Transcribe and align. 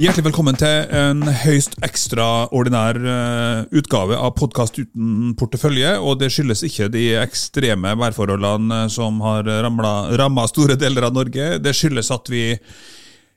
Hjertelig 0.00 0.30
velkommen 0.30 0.56
til 0.56 0.86
en 0.96 1.26
høyst 1.42 1.74
ekstraordinær 1.84 2.96
uh, 3.04 3.66
utgave 3.76 4.16
av 4.16 4.30
Podkast 4.38 4.78
uten 4.80 5.34
portefølje. 5.36 5.90
og 6.00 6.16
Det 6.22 6.30
skyldes 6.32 6.62
ikke 6.64 6.88
de 6.94 7.02
ekstreme 7.20 7.92
værforholdene 8.00 8.86
som 8.88 9.20
har 9.20 9.44
ramma 9.68 10.46
store 10.48 10.78
deler 10.80 11.04
av 11.04 11.12
Norge. 11.18 11.50
Det 11.60 11.76
skyldes 11.76 12.08
at 12.16 12.32
vi 12.32 12.46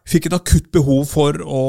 fikk 0.07 0.30
et 0.30 0.39
akutt 0.39 0.71
behov 0.71 1.04
for 1.12 1.44
å 1.44 1.68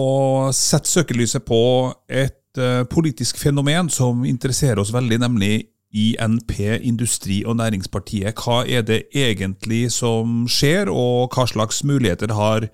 sette 0.55 0.93
søkelyset 0.93 1.43
på 1.43 1.91
et 2.07 2.63
uh, 2.63 2.87
politisk 2.87 3.43
fenomen 3.43 3.91
som 3.91 4.23
interesserer 4.23 4.79
oss 4.79 4.95
veldig, 4.95 5.25
nemlig 5.27 5.57
INP, 5.91 6.61
Industri- 6.87 7.43
og 7.43 7.59
Næringspartiet. 7.59 8.39
Hva 8.39 8.63
er 8.63 8.87
det 8.87 9.09
egentlig 9.11 9.89
som 9.95 10.45
skjer, 10.47 10.87
og 10.87 11.35
hva 11.35 11.51
slags 11.51 11.83
muligheter 11.83 12.39
har 12.39 12.71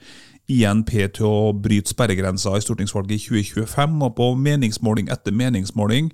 INP 0.50 0.92
til 1.16 1.26
å 1.28 1.52
bryte 1.54 1.92
sperregrensa 1.92 2.56
i 2.56 2.64
stortingsvalget 2.64 3.16
i 3.16 3.24
2025. 3.28 3.98
Og 4.06 4.14
på 4.18 4.30
meningsmåling 4.38 5.10
etter 5.12 5.34
meningsmåling 5.36 6.10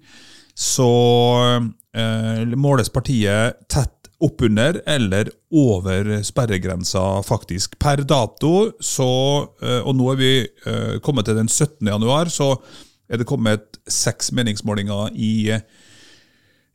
så 0.57 0.91
eh, 1.93 2.57
måles 2.57 2.89
partiet 2.93 3.61
tett 3.69 3.93
oppunder 4.25 4.79
eller 4.89 5.29
over 5.53 6.09
sperregrensa, 6.25 7.23
faktisk. 7.27 7.77
Per 7.79 8.01
dato, 8.09 8.71
så, 8.81 9.09
eh, 9.61 9.83
og 9.83 9.97
nå 9.99 10.13
er 10.15 10.21
vi 10.21 10.33
eh, 10.41 10.97
kommet 11.05 11.29
til 11.29 11.37
den 11.37 11.51
17. 11.53 11.85
januar, 11.85 12.33
så 12.33 12.55
er 13.09 13.21
det 13.21 13.29
kommet 13.29 13.77
seks 13.89 14.33
meningsmålinger 14.33 15.13
i 15.13 15.61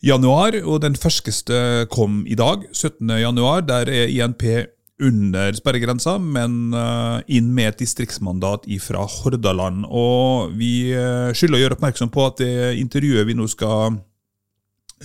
januar, 0.06 0.56
og 0.64 0.82
den 0.86 0.96
ferskeste 0.98 1.88
kom 1.94 2.22
i 2.28 2.38
dag, 2.38 2.64
17. 2.72 3.10
januar. 3.22 3.66
Der 3.66 3.90
er 3.90 4.10
INP 4.10 4.46
under 5.02 5.54
sperregrensa, 5.58 6.18
men 6.22 6.74
eh, 6.74 7.38
inn 7.38 7.50
med 7.56 7.72
et 7.72 7.82
distriktsmandat 7.82 8.68
fra 8.84 9.06
Hordaland. 9.10 9.88
Og 9.90 10.54
vi 10.58 10.92
eh, 10.94 11.32
skylder 11.34 11.58
å 11.58 11.62
gjøre 11.64 11.78
oppmerksom 11.80 12.14
på 12.14 12.28
at 12.28 12.42
det 12.44 12.78
intervjuet 12.82 13.28
vi 13.28 13.38
nå 13.38 13.48
skal 13.50 13.98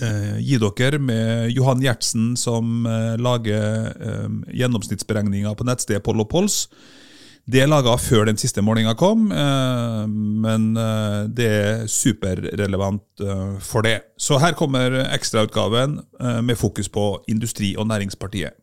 eh, 0.01 0.37
gi 0.43 0.59
dere 0.61 1.01
med 1.01 1.49
Johan 1.55 1.81
Gjertsen, 1.83 2.35
som 2.37 2.85
lager 3.17 3.91
gjennomsnittsberegninger 4.53 5.57
på 5.57 5.67
nettstedet 5.67 6.05
Polo 6.05 6.27
Pols, 6.29 6.65
det 7.47 7.61
er 7.63 7.69
laga 7.71 7.93
før 7.95 8.25
den 8.27 8.35
siste 8.35 8.59
målinga 8.59 8.91
kom, 8.99 9.29
men 9.31 10.65
det 11.31 11.47
er 11.47 11.85
superrelevant 11.87 13.23
for 13.63 13.87
det. 13.87 14.01
Så 14.19 14.35
her 14.43 14.51
kommer 14.59 14.99
ekstrautgaven 15.05 15.95
med 16.43 16.59
fokus 16.59 16.91
på 16.91 17.07
Industri- 17.31 17.77
og 17.79 17.87
Næringspartiet. 17.87 18.59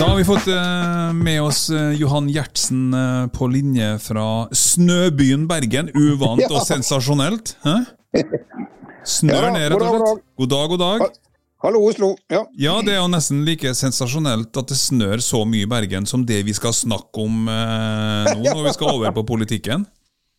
Da 0.00 0.06
har 0.08 0.16
vi 0.16 0.24
fått 0.24 0.46
uh, 0.48 1.12
med 1.12 1.42
oss 1.42 1.66
uh, 1.70 1.90
Johan 1.92 2.28
Gjertsen 2.32 2.94
uh, 2.94 3.26
på 3.28 3.50
linje 3.52 3.98
fra 4.00 4.46
snøbyen 4.48 5.42
Bergen. 5.44 5.90
Uvant 5.92 6.46
og 6.46 6.62
sensasjonelt. 6.70 7.52
Hæ? 7.66 7.74
Snør 9.04 9.50
ned, 9.52 9.66
rett 9.74 9.84
og 9.84 9.98
slett. 9.98 10.22
God 10.40 10.52
dag, 10.54 10.72
god 10.72 10.80
dag. 10.80 11.04
Hallo, 11.60 11.82
Oslo. 11.84 12.14
Ja. 12.32 12.46
ja, 12.56 12.78
det 12.80 12.94
er 12.94 13.02
jo 13.02 13.10
nesten 13.12 13.44
like 13.44 13.74
sensasjonelt 13.76 14.56
at 14.56 14.72
det 14.72 14.80
snør 14.80 15.20
så 15.20 15.42
mye 15.44 15.68
i 15.68 15.68
Bergen 15.68 16.08
som 16.08 16.24
det 16.24 16.40
vi 16.48 16.56
skal 16.56 16.72
snakke 16.72 17.20
om 17.20 17.44
nå, 17.44 18.40
når 18.54 18.70
vi 18.70 18.76
skal 18.78 18.94
over 18.94 19.12
på 19.20 19.26
politikken. 19.34 19.84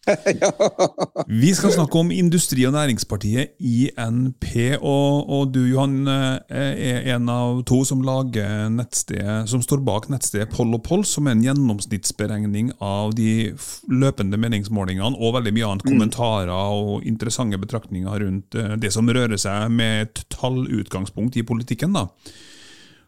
Vi 1.27 1.55
skal 1.55 1.71
snakke 1.71 1.97
om 1.97 2.11
Industri- 2.11 2.65
og 2.65 2.73
Næringspartiet, 2.73 3.53
INP. 3.59 4.45
Og, 4.81 5.29
og, 5.29 5.53
du, 5.53 5.59
Johan, 5.69 6.07
eh, 6.07 6.39
er 6.49 7.15
en 7.15 7.29
av 7.29 7.61
to 7.69 7.83
som 7.85 8.01
lager 8.05 8.69
nettstedet, 8.73 9.49
som 9.49 9.61
står 9.61 9.83
bak 9.85 10.09
nettstedet 10.09 10.49
Poll 10.53 10.73
og 10.77 10.83
Poll, 10.87 11.05
som 11.05 11.27
er 11.27 11.37
en 11.37 11.43
gjennomsnittsberegning 11.45 12.73
av 12.81 13.13
de 13.17 13.53
løpende 13.91 14.39
meningsmålingene 14.41 15.21
og 15.21 15.37
veldig 15.37 15.53
mye 15.57 15.69
annet 15.69 15.85
mm. 15.85 15.91
kommentarer 15.93 16.53
og 16.53 17.05
interessante 17.07 17.61
betraktninger 17.61 18.25
rundt 18.25 18.57
eh, 18.57 18.73
det 18.81 18.93
som 18.95 19.09
rører 19.09 19.37
seg 19.41 19.69
med 19.73 20.07
et 20.07 20.23
tallutgangspunkt 20.33 21.37
i 21.37 21.45
politikken. 21.45 21.93
da. 21.93 22.07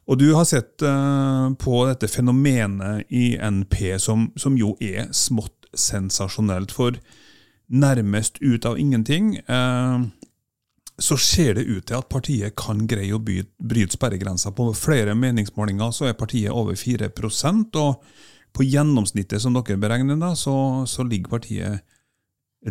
Og 0.03 0.19
du 0.19 0.33
har 0.35 0.43
sett 0.43 0.83
uh, 0.83 1.47
på 1.55 1.77
dette 1.87 2.09
fenomenet 2.11 3.07
INP, 3.07 3.77
som, 4.03 4.27
som 4.35 4.57
jo 4.59 4.73
er 4.83 5.07
smått 5.15 5.62
sensasjonelt. 5.73 6.71
For 6.71 6.97
nærmest 7.73 8.41
ut 8.41 8.65
av 8.65 8.79
ingenting 8.79 9.35
eh, 9.37 10.03
så 10.97 11.17
ser 11.17 11.57
det 11.57 11.65
ut 11.65 11.87
til 11.87 11.97
at 11.97 12.09
partiet 12.09 12.55
kan 12.59 12.85
greie 12.87 13.15
å 13.15 13.21
bryte 13.21 13.97
sperregrensa. 13.97 14.53
På 14.53 14.69
flere 14.77 15.15
meningsmålinger 15.17 15.91
så 15.95 16.09
er 16.09 16.19
partiet 16.19 16.53
over 16.53 16.77
4% 16.77 17.79
og 17.81 18.03
på 18.53 18.65
gjennomsnittet 18.67 19.41
som 19.41 19.55
dere 19.57 19.79
beregner, 19.81 20.19
da, 20.21 20.35
så, 20.37 20.85
så 20.85 21.05
ligger 21.07 21.33
partiet 21.33 21.81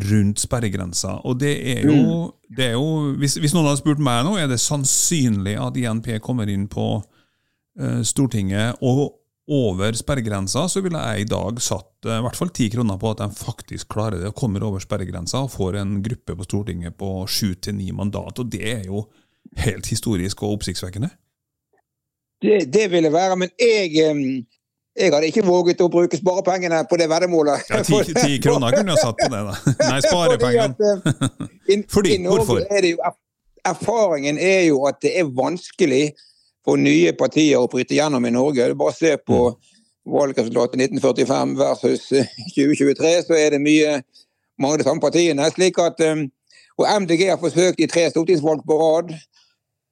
rundt 0.07 0.41
sperregrensa. 0.41 1.19
Og 1.27 1.41
det 1.41 1.53
er 1.75 1.83
jo, 1.89 1.97
mm. 1.97 2.55
det 2.57 2.69
er 2.71 2.77
jo 2.77 3.17
hvis, 3.19 3.37
hvis, 3.43 3.55
noen 3.55 3.69
hadde 3.69 3.83
spurt 3.83 4.03
meg 4.03 4.23
nå, 4.25 4.37
er 4.39 4.47
det 4.49 4.61
sannsynlig 4.63 5.57
at 5.61 5.77
INP 5.77 6.15
kommer 6.25 6.49
inn 6.49 6.69
på 6.71 6.87
uh, 7.03 8.01
Stortinget 8.07 8.81
og 8.81 9.11
over 9.51 9.93
sperregrensa, 9.93 10.69
så 10.69 10.81
ville 10.81 11.01
jeg 11.03 11.25
i 11.25 11.31
dag 11.31 11.59
satt 11.63 12.07
eh, 12.07 12.19
i 12.19 12.23
hvert 12.25 12.39
fall 12.39 12.53
ti 12.55 12.69
kroner 12.71 12.99
på 13.01 13.11
at 13.11 13.25
de 13.25 13.29
faktisk 13.35 13.91
klarer 13.95 14.23
det 14.23 14.31
og 14.31 14.39
kommer 14.39 14.63
over 14.67 14.83
sperregrensa 14.83 15.43
og 15.43 15.51
får 15.55 15.81
en 15.81 15.97
gruppe 16.05 16.37
på 16.39 16.47
Stortinget 16.47 16.97
på 16.99 17.11
sju 17.27 17.55
til 17.55 17.77
ni 17.79 17.91
mandat. 17.97 18.39
og 18.39 18.53
Det 18.53 18.63
er 18.63 18.87
jo 18.87 19.07
helt 19.65 19.91
historisk 19.91 20.43
og 20.43 20.59
oppsiktsvekkende. 20.59 21.11
Det, 22.43 22.73
det 22.75 22.89
ville 22.91 23.13
være, 23.13 23.37
men 23.39 23.51
jeg, 23.59 23.91
jeg 24.99 25.13
hadde 25.15 25.29
ikke 25.31 25.45
våget 25.47 25.83
å 25.83 25.91
bruke 25.91 26.19
sparepengene 26.19 26.83
på 26.91 26.99
det 26.99 27.07
veddemålet. 27.11 27.69
Ja, 27.71 27.83
ti, 27.87 28.15
ti 28.15 28.39
kroner 28.43 28.75
kunne 28.75 28.91
du 28.91 28.97
ha 28.97 29.03
satt 29.03 29.21
på 29.21 29.29
det, 29.31 29.43
da. 29.47 29.75
Nei, 29.93 30.01
sparepengene. 30.07 30.99
Fordi, 31.07 31.79
Fordi, 31.95 32.17
hvorfor? 32.27 32.65
Er 32.67 32.89
jo, 32.91 33.13
erfaringen 33.67 34.39
er 34.43 34.67
jo 34.69 34.83
at 34.91 34.99
det 35.05 35.15
er 35.21 35.31
vanskelig 35.35 36.05
for 36.65 36.81
nye 36.81 37.13
partier 37.19 37.61
å 37.61 37.71
bryte 37.71 37.97
gjennom 37.97 38.27
i 38.27 38.33
Norge. 38.35 38.71
Bare 38.79 38.95
se 38.97 39.17
på 39.19 39.41
mm. 39.51 39.59
valgresultatet 40.15 40.81
1945 40.89 41.57
versus 41.59 42.07
2023, 42.55 43.13
så 43.27 43.39
er 43.39 43.57
det 43.57 43.63
mye 43.65 43.99
mange 44.61 44.77
av 44.77 44.83
de 44.83 44.89
samme 44.89 45.03
partiene. 45.03 45.51
slik 45.51 45.79
at, 45.83 46.01
um, 46.01 46.31
Og 46.81 46.87
MDG 46.89 47.29
har 47.29 47.37
forsøkt 47.37 47.81
i 47.81 47.87
tre 47.87 48.09
stortingsvalg 48.11 48.63
på 48.67 48.79
rad. 48.81 49.13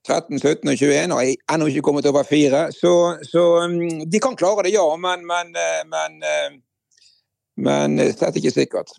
13, 0.09 0.39
17 0.41 0.69
og 0.69 0.77
21 0.81 1.13
og 1.13 1.19
har 1.21 1.55
ennå 1.55 1.67
ikke 1.69 1.83
kommet 1.85 2.07
over 2.07 2.23
fire. 2.25 2.71
Så, 2.73 3.21
så 3.33 3.43
um, 3.65 4.07
de 4.11 4.21
kan 4.21 4.37
klare 4.37 4.65
det, 4.65 4.73
ja, 4.73 4.87
men, 4.97 5.27
men, 5.29 5.53
uh, 5.53 5.83
men, 5.93 6.23
men 7.67 8.13
slett 8.17 8.39
ikke 8.41 8.55
sikkert. 8.55 8.95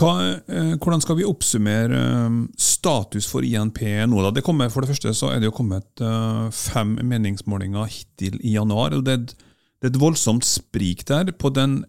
Hva, 0.00 0.14
eh, 0.48 0.74
hvordan 0.80 1.02
skal 1.04 1.18
vi 1.18 1.26
oppsummere 1.28 1.98
eh, 2.00 2.36
status 2.56 3.28
for 3.28 3.44
INP 3.44 3.82
nå? 4.08 4.22
da? 4.24 4.32
Det 4.32 4.44
kommer, 4.46 4.70
for 4.72 4.84
det 4.84 4.94
første 4.94 5.12
så 5.16 5.34
er 5.34 5.40
det 5.40 5.50
jo 5.50 5.56
kommet 5.58 6.00
eh, 6.00 6.46
fem 6.56 6.96
meningsmålinger 7.04 7.90
hittil 7.90 8.38
i 8.40 8.54
januar. 8.56 8.96
og 8.96 9.04
Det 9.04 9.12
er 9.12 9.20
et, 9.20 9.34
det 9.80 9.88
er 9.88 9.92
et 9.92 10.00
voldsomt 10.00 10.46
sprik 10.46 11.04
der. 11.08 11.32
På 11.32 11.52
den 11.52 11.82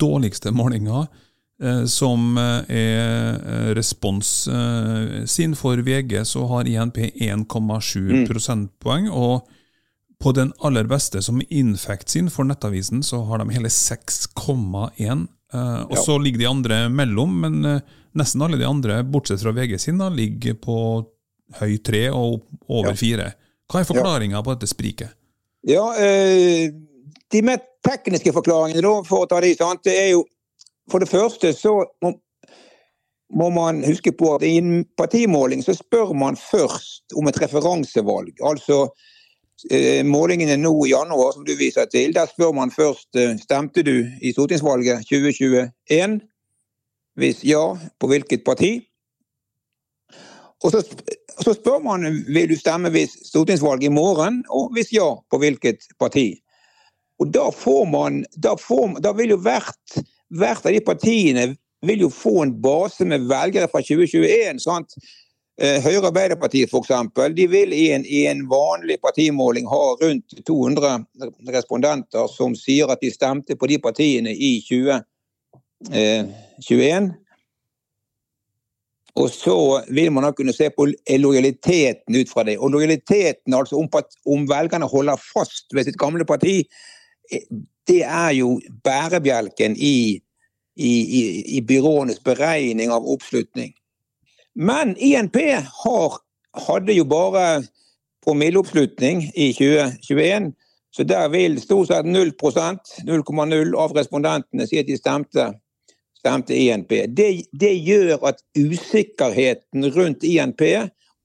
dårligste 0.00 0.54
målinga, 0.56 1.02
som 1.84 2.38
er 2.40 3.74
respons 3.76 4.30
sin 5.28 5.52
for 5.56 5.80
VG, 5.84 6.22
så 6.24 6.46
har 6.48 6.68
INP 6.68 6.96
1,7 7.12 7.44
mm. 7.44 8.24
prosentpoeng. 8.30 9.10
og 9.12 9.44
på 10.16 10.32
den 10.32 10.54
aller 10.64 10.88
beste, 10.88 11.20
som 11.20 11.42
Infect 11.52 12.08
sin 12.08 12.30
for 12.32 12.48
Nettavisen, 12.48 13.02
så 13.04 13.20
har 13.28 13.42
de 13.42 13.52
hele 13.52 13.68
6,1 13.68 15.26
Uh, 15.54 15.82
og 15.86 15.98
så 15.98 16.16
ligger 16.18 16.42
de 16.42 16.48
andre 16.50 16.78
mellom, 16.90 17.36
men 17.44 17.60
uh, 17.64 17.94
nesten 18.18 18.42
alle 18.42 18.58
de 18.58 18.66
andre, 18.66 19.02
bortsett 19.06 19.42
fra 19.42 19.52
VG 19.54 19.76
sin, 19.78 20.00
da, 20.00 20.08
ligger 20.10 20.56
på 20.58 20.78
høy 21.60 21.76
tre 21.86 22.08
og 22.10 22.42
over 22.66 22.92
ja. 22.92 22.98
fire. 22.98 23.28
Hva 23.70 23.82
er 23.82 23.88
forklaringa 23.88 24.38
ja. 24.38 24.42
på 24.42 24.56
dette 24.56 24.70
spriket? 24.70 25.14
Ja, 25.66 25.86
uh, 25.94 26.66
De 27.32 27.42
mer 27.42 27.62
tekniske 27.86 28.34
forklaringene, 28.34 28.82
da, 28.82 28.94
for 29.06 29.24
å 29.24 29.30
ta 29.30 29.40
de, 29.42 29.54
sant, 29.58 29.84
det 29.86 29.98
er 29.98 30.10
jo 30.16 30.24
For 30.86 31.02
det 31.02 31.08
første 31.10 31.50
så 31.50 31.72
må, 32.02 32.12
må 33.34 33.48
man 33.50 33.80
huske 33.82 34.12
på 34.14 34.36
at 34.36 34.44
i 34.46 34.52
en 34.60 34.84
partimåling 34.98 35.64
så 35.66 35.74
spør 35.74 36.12
man 36.14 36.38
først 36.38 37.16
om 37.18 37.26
et 37.26 37.40
referansevalg. 37.42 38.36
Altså 38.46 38.84
målingene 40.04 40.56
nå 40.60 40.72
i 40.84 40.90
januar 40.90 41.32
som 41.32 41.44
du 41.44 41.54
viser 41.56 41.88
til, 41.90 42.14
der 42.14 42.28
spør 42.28 42.52
man 42.52 42.70
først 42.70 43.16
eh, 43.16 43.36
stemte 43.40 43.82
du 43.82 44.04
i 44.20 44.32
stortingsvalget 44.32 45.06
2021. 45.08 46.20
Hvis 47.16 47.44
ja, 47.44 47.62
på 48.00 48.10
hvilket 48.10 48.44
parti? 48.44 48.80
Og 50.64 50.72
så, 50.72 50.82
så 51.40 51.54
spør 51.56 51.80
man 51.84 52.04
vil 52.28 52.50
du 52.50 52.56
stemme 52.56 52.92
hvis 52.92 53.16
stortingsvalget 53.30 53.88
i 53.88 53.94
morgen, 53.94 54.42
og 54.50 54.72
hvis 54.76 54.92
ja, 54.92 55.14
på 55.30 55.40
hvilket 55.40 55.88
parti. 56.00 56.34
Og 57.18 57.32
da 57.32 57.48
får 57.50 57.84
man 57.88 58.24
Da, 58.36 58.56
får, 58.60 59.00
da 59.00 59.12
vil 59.16 59.32
jo 59.32 59.40
hvert, 59.40 60.00
hvert, 60.28 60.66
av 60.66 60.72
de 60.72 60.80
partiene 60.84 61.54
vil 61.86 62.04
jo 62.04 62.10
få 62.12 62.42
en 62.42 62.52
base 62.60 63.04
med 63.04 63.24
velgere 63.28 63.68
fra 63.72 63.80
2021. 63.80 64.60
sant? 64.60 64.96
Eh, 65.56 65.78
Høyre 65.80 66.02
og 66.02 66.10
Arbeiderpartiet 66.10 66.68
eksempel, 66.68 67.32
de 67.32 67.46
vil 67.48 67.72
i 67.72 67.88
en, 67.96 68.02
i 68.04 68.26
en 68.28 68.42
vanlig 68.50 68.98
partimåling 69.00 69.64
ha 69.70 69.96
rundt 70.02 70.34
200 70.44 71.06
respondenter 71.54 72.26
som 72.28 72.52
sier 72.58 72.90
at 72.92 73.00
de 73.00 73.10
stemte 73.12 73.56
på 73.56 73.66
de 73.70 73.78
partiene 73.80 74.34
i 74.36 74.60
2021. 74.68 77.08
Og 79.16 79.30
så 79.32 79.80
vil 79.96 80.12
man 80.12 80.24
da 80.26 80.32
kunne 80.36 80.52
se 80.52 80.68
på 80.68 80.92
lojaliteten 81.24 82.12
ut 82.20 82.28
fra 82.28 82.44
det. 82.44 82.58
Og 82.60 82.68
lojaliteten, 82.76 83.56
altså 83.56 83.80
om, 83.80 83.88
om 84.28 84.44
velgerne 84.50 84.84
holder 84.92 85.16
fast 85.16 85.72
ved 85.72 85.88
sitt 85.88 85.96
gamle 85.96 86.28
parti, 86.28 86.68
eh, 87.32 87.48
det 87.88 88.04
er 88.04 88.36
jo 88.36 88.60
bærebjelken 88.84 89.72
i, 89.78 90.20
i, 90.76 90.92
i 91.56 91.64
byråenes 91.64 92.20
beregning 92.20 92.92
av 92.92 93.08
oppslutning. 93.08 93.72
Men 94.56 94.96
INP 94.96 95.36
har, 95.84 96.18
hadde 96.66 96.96
jo 96.96 97.04
bare 97.04 97.62
promilleoppslutning 98.24 99.22
i 99.34 99.52
2021. 99.52 100.52
Så 100.96 101.04
der 101.04 101.28
vil 101.28 101.60
stort 101.60 101.90
sett 101.90 102.06
0% 102.08 102.78
0,0 103.04 103.76
av 103.76 103.92
respondentene 103.92 104.66
si 104.66 104.80
at 104.80 104.88
de 104.88 104.96
stemte 104.96 105.50
stemte 106.26 106.56
INP. 106.56 106.90
Det, 107.08 107.44
det, 107.52 107.74
gjør 107.86 108.24
at 108.26 108.40
usikkerheten 108.58 109.90
rundt 109.94 110.24
INP 110.24 110.62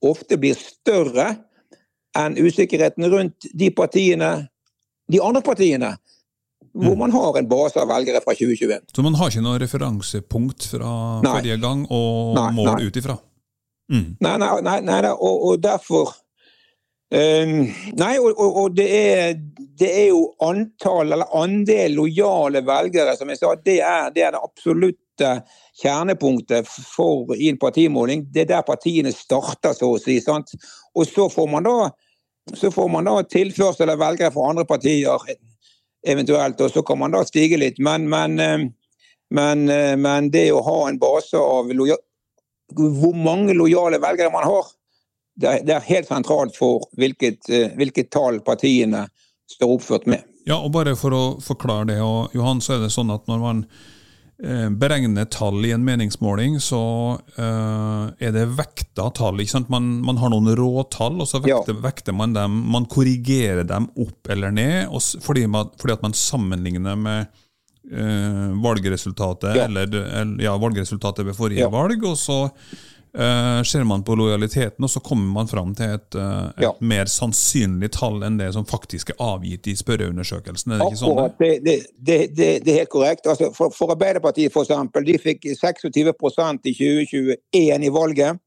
ofte 0.02 0.38
blir 0.38 0.58
større 0.58 1.32
enn 2.18 2.36
usikkerheten 2.38 3.08
rundt 3.10 3.48
de 3.56 3.70
partiene, 3.74 4.32
de 5.10 5.20
andre 5.22 5.42
partiene, 5.42 5.94
hvor 6.72 6.94
mm. 6.94 6.98
man 6.98 7.12
har 7.12 7.38
en 7.38 7.48
base 7.48 7.80
av 7.80 7.88
velgere 7.90 8.22
fra 8.24 8.34
2021. 8.34 8.88
Så 8.96 9.04
man 9.04 9.16
har 9.20 9.30
ikke 9.30 9.44
noe 9.44 9.60
referansepunkt 9.60 10.66
fra 10.72 10.92
nei. 11.20 11.34
forrige 11.36 11.60
gang 11.60 11.84
å 11.92 12.00
mål 12.56 12.86
ut 12.86 12.98
ifra? 13.00 13.18
Mm. 13.92 14.16
Nei, 14.24 14.36
nei, 14.40 14.50
nei, 14.64 14.78
nei 14.88 15.00
og, 15.12 15.42
og, 15.50 15.56
derfor 15.60 16.14
um, 17.12 17.58
Nei, 17.98 18.12
og, 18.16 18.30
og, 18.30 18.56
og 18.62 18.76
det, 18.78 18.86
er, 18.88 19.34
det, 19.58 19.90
er, 19.90 20.06
jo 20.14 20.22
antall, 20.46 21.12
eller 21.12 21.34
andel 21.36 21.98
lojale 21.98 22.62
velgere, 22.64 23.18
som 23.18 23.28
jeg 23.28 23.42
sa, 23.42 23.52
det 23.58 23.80
er 23.84 24.14
det, 24.14 24.24
er 24.24 24.32
det 24.32 24.40
absolutte 24.40 25.34
kjernepunktet 25.82 26.70
for 26.70 27.34
i 27.36 27.50
en 27.52 27.60
partimåling. 27.60 28.24
Det 28.32 28.46
er 28.46 28.54
der 28.54 28.64
partiene 28.64 29.12
starter, 29.12 29.76
så 29.76 29.92
å 29.92 30.00
si. 30.00 30.16
sant? 30.24 30.54
Og 30.96 31.04
så 31.10 31.28
får 31.32 31.52
man 31.52 31.68
da 31.68 31.92
så 32.58 32.72
får 32.74 32.88
man 32.90 33.06
da 33.06 33.20
tilførsel 33.22 33.92
av 33.92 34.00
velgere 34.00 34.32
fra 34.34 34.48
andre 34.50 34.64
partier 34.66 35.28
eventuelt, 36.06 36.60
og 36.60 36.72
så 36.72 36.82
kan 36.86 36.98
man 37.00 37.14
da 37.14 37.22
stige 37.26 37.58
litt. 37.60 37.78
Men, 37.82 38.08
men, 38.10 38.36
men, 39.30 39.64
men 40.02 40.30
det 40.34 40.48
å 40.52 40.62
ha 40.66 40.76
en 40.88 40.98
base 41.02 41.38
av 41.38 41.70
hvor 42.72 43.16
mange 43.16 43.54
lojale 43.54 44.00
velgere 44.02 44.32
man 44.32 44.46
har, 44.48 44.70
det 45.42 45.72
er 45.72 45.86
helt 45.86 46.10
sentralt 46.10 46.56
for 46.58 46.84
hvilket, 46.98 47.48
hvilket 47.78 48.10
tall 48.12 48.40
partiene 48.44 49.06
står 49.52 49.76
oppført 49.76 50.08
med. 50.10 50.26
Ja, 50.48 50.58
og 50.58 50.72
bare 50.74 50.96
for 50.98 51.14
å 51.14 51.22
forklare 51.42 51.92
det, 51.92 52.00
og 52.02 52.34
Johan, 52.34 52.60
så 52.64 52.76
er 52.76 52.84
det 52.84 52.92
sånn 52.94 53.12
at 53.14 53.28
når 53.30 53.42
man 53.42 53.64
beregner 54.42 55.28
tall 55.30 55.62
i 55.66 55.70
en 55.70 55.84
meningsmåling, 55.86 56.56
så 56.60 56.80
uh, 57.14 58.06
er 58.18 58.32
det 58.34 58.48
vekta 58.58 59.06
tall. 59.14 59.38
ikke 59.38 59.54
sant? 59.54 59.70
Man, 59.70 60.00
man 60.02 60.18
har 60.18 60.32
noen 60.32 60.50
råtall, 60.58 61.20
og 61.22 61.28
så 61.30 61.38
vekter, 61.44 61.76
ja. 61.76 61.82
vekter, 61.84 62.16
man 62.16 62.34
dem. 62.34 62.56
Man 62.74 62.88
korrigerer 62.90 63.62
dem 63.68 63.86
opp 63.94 64.32
eller 64.34 64.50
ned, 64.54 64.90
fordi, 65.22 65.46
man, 65.46 65.70
fordi 65.78 65.94
at 65.94 66.02
man 66.02 66.16
sammenligner 66.18 66.98
med 66.98 67.30
uh, 67.92 68.50
valgresultatet 68.64 69.60
ja. 69.60 69.68
Eller, 69.68 69.86
eller, 69.92 70.34
ja, 70.42 70.56
valgresultatet 70.58 71.28
ved 71.28 71.38
forrige 71.38 71.70
valg, 71.70 72.02
og 72.08 72.18
så 72.18 72.40
ser 73.68 73.84
man 73.84 74.00
på 74.04 74.14
lojaliteten, 74.16 74.84
og 74.84 74.90
så 74.90 75.00
kommer 75.04 75.28
man 75.34 75.48
fram 75.48 75.74
til 75.76 75.90
et, 75.98 76.16
uh, 76.16 76.48
et 76.56 76.78
mer 76.80 77.10
sannsynlig 77.12 77.90
tall 77.92 78.22
enn 78.24 78.38
det 78.40 78.48
som 78.56 78.64
faktisk 78.64 79.12
er 79.12 79.20
avgitt 79.20 79.68
i 79.68 79.74
spørreundersøkelsen. 79.76 80.72
Er 80.72 80.80
det 80.80 80.86
ikke 80.94 81.00
sånn? 81.02 81.20
Det, 81.36 81.50
det, 81.66 81.76
det, 81.98 82.16
det, 82.64 82.72
er 82.72 82.80
helt 82.80 82.92
korrekt. 82.94 83.28
Altså, 83.28 83.50
for, 83.52 83.74
for, 83.76 83.92
Arbeiderpartiet 83.92 84.54
for 84.54 84.64
eksempel, 84.64 85.04
de 85.04 85.18
fikk 85.20 85.44
26% 85.60 86.72
i 86.72 86.74
2021 86.78 87.84
i 87.84 87.92
valget. 87.92 88.40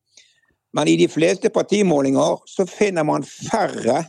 Men 0.75 0.89
i 0.91 0.97
de 0.99 1.07
fleste 1.07 1.53
partimålinger 1.53 2.41
så 2.49 2.65
finner 2.67 3.05
man 3.07 3.23
færre 3.23 4.03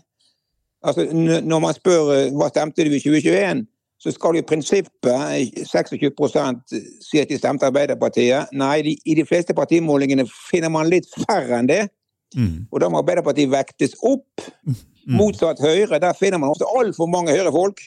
altså 0.86 1.06
Når 1.42 1.58
man 1.58 1.74
spør 1.74 2.10
hva 2.36 2.46
stemte 2.52 2.84
du 2.84 2.92
i 2.94 3.00
2021, 3.00 3.64
så 3.98 4.12
skal 4.12 4.36
jo 4.36 4.42
i 4.42 4.46
prinsippet 4.46 5.60
26 5.70 6.74
si 7.00 7.20
at 7.20 7.30
de 7.30 7.38
stemte 7.38 7.66
Arbeiderpartiet. 7.66 8.52
Nei, 8.52 8.80
de, 8.84 8.96
i 9.08 9.14
de 9.16 9.24
fleste 9.24 9.56
partimålingene 9.56 10.26
finner 10.50 10.72
man 10.72 10.90
litt 10.92 11.08
færre 11.24 11.60
enn 11.60 11.70
det. 11.70 11.86
Mm. 12.36 12.66
Og 12.70 12.82
da 12.82 12.90
må 12.92 13.00
Arbeiderpartiet 13.00 13.52
vektes 13.52 13.96
opp. 14.04 14.44
Mm. 14.66 14.76
Motsatt 15.16 15.62
Høyre, 15.62 16.00
der 16.02 16.16
finner 16.18 16.42
man 16.42 16.52
ofte 16.52 16.68
altfor 16.76 17.08
mange 17.08 17.32
Høyre-folk. 17.32 17.80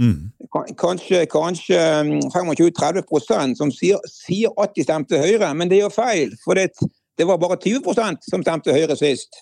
Mm. 0.00 0.32
Kanskje, 0.80 1.26
kanskje 1.30 1.78
25-30 2.32 3.04
um, 3.36 3.54
som 3.54 3.72
sier, 3.74 4.00
sier, 4.08 4.50
at 4.62 4.74
de 4.76 4.86
stemte 4.86 5.20
Høyre, 5.20 5.52
men 5.54 5.70
det 5.70 5.82
gjør 5.82 5.94
feil. 5.94 6.34
For 6.44 6.58
det, 6.58 6.72
det 7.18 7.28
var 7.28 7.40
bare 7.42 7.60
20% 7.60 8.30
som 8.30 8.42
stemte 8.42 8.74
Høyre 8.74 8.96
sist. 8.98 9.38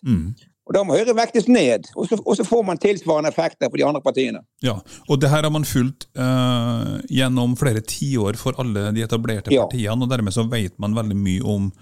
Og 0.70 0.76
Da 0.76 0.84
må 0.86 0.94
Høyre 0.94 1.16
vektes 1.18 1.48
ned, 1.50 1.88
og 1.98 2.06
så, 2.06 2.16
og 2.22 2.36
så, 2.38 2.44
får 2.46 2.60
man 2.62 2.78
tilsvarende 2.78 3.32
effekter 3.32 3.66
på 3.66 3.80
de 3.80 3.82
andre 3.88 3.98
partiene. 4.04 4.44
Ja, 4.62 4.76
og 5.10 5.18
det 5.18 5.32
her 5.32 5.42
har 5.42 5.50
man 5.50 5.66
fulgt 5.66 6.06
uh, 6.14 7.00
gjennom 7.10 7.56
flere 7.58 7.82
tiår 7.82 8.38
for 8.38 8.54
alle 8.62 8.92
de 8.94 9.02
etablerte 9.02 9.50
ja. 9.50 9.64
partiene, 9.66 10.06
og 10.06 10.12
dermed 10.12 10.36
så 10.36 10.46
vet 10.46 10.76
man 10.78 10.94
veldig 10.94 11.18
mye 11.18 11.42
om 11.42 11.72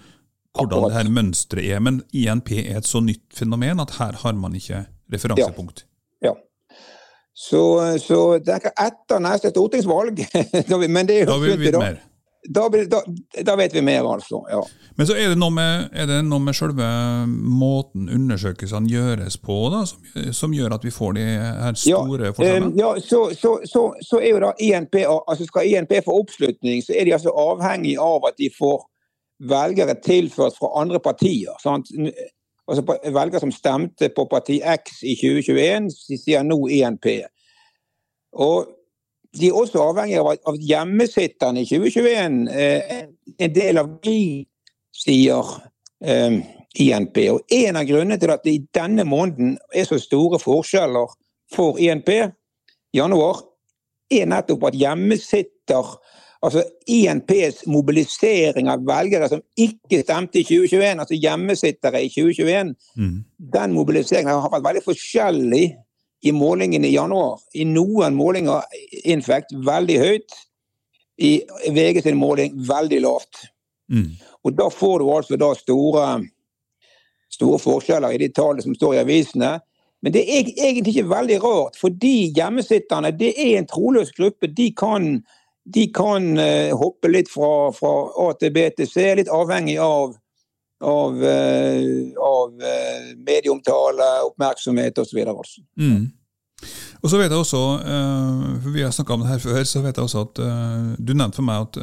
hvordan 0.57 0.73
Akkurat. 0.73 0.89
det 0.89 0.97
her 0.97 1.13
mønsteret 1.19 1.69
er. 1.69 1.85
Men 1.85 2.01
INP 2.09 2.49
er 2.63 2.79
et 2.81 2.89
så 2.89 3.03
nytt 3.05 3.27
fenomen 3.37 3.85
at 3.85 3.93
her 3.99 4.17
har 4.23 4.33
man 4.41 4.57
ikke 4.57 4.81
referansepunkt. 5.13 5.85
Ja. 6.25 6.33
ja. 6.33 6.35
Så, 7.37 7.61
så, 8.01 8.23
er 8.41 8.71
etter 8.73 9.21
neste 9.21 9.53
stortingsvalg, 9.53 10.25
men 10.97 11.07
det 11.07 11.21
er 11.21 11.27
jo 11.27 11.29
da 11.29 11.37
vil 11.45 11.53
vi 11.53 11.69
vite 11.69 11.85
mer. 11.85 12.01
Da, 12.47 12.69
da, 12.69 13.01
da, 13.43 13.55
vet 13.59 13.73
vi 13.75 13.81
mer, 13.83 14.05
altså. 14.07 14.39
ja. 14.49 14.61
Men 14.95 15.07
så 15.07 15.15
er 15.19 15.33
det 15.33 15.39
noe 15.41 15.51
med, 15.51 15.89
det 16.07 16.21
noe 16.23 16.39
med 16.39 16.55
selve 16.55 16.85
måten 17.27 18.07
undersøkelsene 18.15 18.87
gjøres 18.87 19.35
på, 19.43 19.57
da, 19.73 19.81
som, 19.89 20.05
som 20.35 20.55
gjør 20.55 20.77
at 20.77 20.87
vi 20.87 20.93
får 20.95 21.17
de 21.17 21.25
her 21.25 21.75
store 21.75 22.29
ja, 22.29 22.31
forskjellene? 22.37 22.71
Ja, 22.79 22.93
så, 23.03 23.25
så, 23.35 23.57
så, 23.67 23.83
så, 23.99 24.21
er 24.21 24.31
jo 24.31 24.41
da 24.45 24.53
INP, 24.55 25.01
altså 25.03 25.49
Skal 25.49 25.67
INP 25.67 25.97
få 26.05 26.15
oppslutning, 26.21 26.79
så 26.85 26.95
er 26.95 27.09
de 27.09 27.17
altså 27.19 27.35
avhengig 27.35 27.97
av 27.99 28.31
at 28.31 28.39
de 28.39 28.47
får 28.55 28.87
velgere 29.51 29.99
tilført 30.03 30.55
fra 30.59 30.71
andre 30.79 31.03
partier. 31.03 31.51
Sant? 31.63 31.91
Altså 32.69 32.83
Velgere 33.11 33.43
som 33.43 33.51
stemte 33.51 34.11
på 34.15 34.27
parti 34.31 34.61
X 34.63 35.03
i 35.03 35.19
2021, 35.19 35.91
sier 36.23 36.47
nå 36.47 36.61
INP. 36.71 37.11
Og 38.39 38.78
de 39.37 39.49
er 39.49 39.57
også 39.57 39.81
avhengig 39.83 40.17
av 40.19 40.31
at 40.33 40.61
hjemmesitterne 40.65 41.61
i 41.61 41.67
2021 41.69 42.47
eh, 42.49 43.01
En 43.39 43.53
del 43.53 43.77
av 43.77 43.91
de 44.03 44.45
sier 44.95 45.51
eh, 46.01 46.39
INP. 46.81 47.19
Og 47.33 47.53
En 47.53 47.77
av 47.79 47.85
grunnene 47.87 48.17
til 48.19 48.33
at 48.33 48.45
det 48.45 48.55
i 48.55 48.63
denne 48.75 49.05
måneden 49.05 49.57
er 49.75 49.85
så 49.85 49.99
store 50.01 50.39
forskjeller 50.41 51.13
for 51.53 51.77
INP 51.81 52.09
januar, 52.93 53.43
er 54.09 54.25
nettopp 54.25 54.71
at 54.71 54.77
hjemmesitter 54.77 55.93
Altså 56.39 56.61
INPs 56.87 57.65
mobilisering 57.67 58.69
av 58.71 58.85
velgere 58.87 59.27
som 59.27 59.41
ikke 59.59 59.99
stemte 60.05 60.39
i 60.39 60.45
2021, 60.47 61.01
altså 61.03 61.17
hjemmesittere 61.19 61.99
i 62.05 62.07
2021, 62.13 62.69
mm. 62.95 63.17
den 63.55 63.73
mobiliseringen 63.75 64.39
har 64.39 64.53
vært 64.53 64.63
veldig 64.69 64.83
forskjellig 64.85 65.65
i 66.21 66.31
målingene 66.31 66.87
i 66.87 66.95
januar. 66.95 67.39
I 67.53 67.65
noen 67.65 68.15
målinger 68.17 68.65
infekt 69.03 69.53
veldig 69.65 69.99
høyt. 69.99 70.35
I 71.19 71.31
VG 71.75 72.03
sin 72.03 72.19
måling 72.19 72.55
veldig 72.67 73.01
lavt. 73.03 73.47
Mm. 73.91 74.11
Og 74.43 74.53
Da 74.53 74.69
får 74.69 74.99
du 74.99 75.09
altså 75.11 75.39
da 75.39 75.53
store, 75.55 76.05
store 77.29 77.59
forskjeller 77.59 78.15
i 78.15 78.21
de 78.23 78.29
tallene 78.31 78.63
som 78.63 78.75
står 78.75 78.95
i 78.95 79.01
avisene. 79.03 79.57
Men 80.01 80.15
det 80.15 80.23
er 80.23 80.47
egentlig 80.47 80.95
ikke 80.95 81.11
veldig 81.11 81.41
rart, 81.43 81.75
fordi 81.75 82.31
hjemmesitterne 82.35 83.11
det 83.19 83.33
er 83.35 83.57
en 83.57 83.67
troløs 83.67 84.13
gruppe. 84.15 84.47
De 84.47 84.69
kan, 84.71 85.09
de 85.65 85.85
kan 85.91 86.31
uh, 86.39 86.71
hoppe 86.79 87.11
litt 87.11 87.31
fra, 87.31 87.71
fra, 87.75 87.91
A 88.23 88.31
til 88.39 88.53
B 88.55 88.63
til 88.77 88.87
C, 88.87 89.09
litt 89.19 89.31
avhengig 89.31 89.75
av, 89.83 90.15
av, 90.79 91.19
uh, 91.23 92.11
av 92.29 92.55
uh, 92.63 93.11
medieomtale, 93.17 94.09
oppmerksomhet 94.29 94.97
osv. 95.03 95.19
Altså. 95.25 95.61
Mm. 95.79 96.07
Og 96.99 97.11
så 97.11 97.19
vet 97.19 97.31
jeg 97.31 97.39
også, 97.39 97.59
for 98.59 98.73
Vi 98.75 98.81
har 98.83 98.91
snakka 98.91 99.13
om 99.15 99.21
det 99.23 99.29
her 99.29 99.39
før, 99.39 99.61
så 99.63 99.79
vet 99.79 99.95
jeg 99.95 100.03
også 100.03 100.25
at 100.25 100.41
du 100.99 101.13
nevnte 101.13 101.39
for 101.39 101.47
meg 101.47 101.69
at 101.69 101.77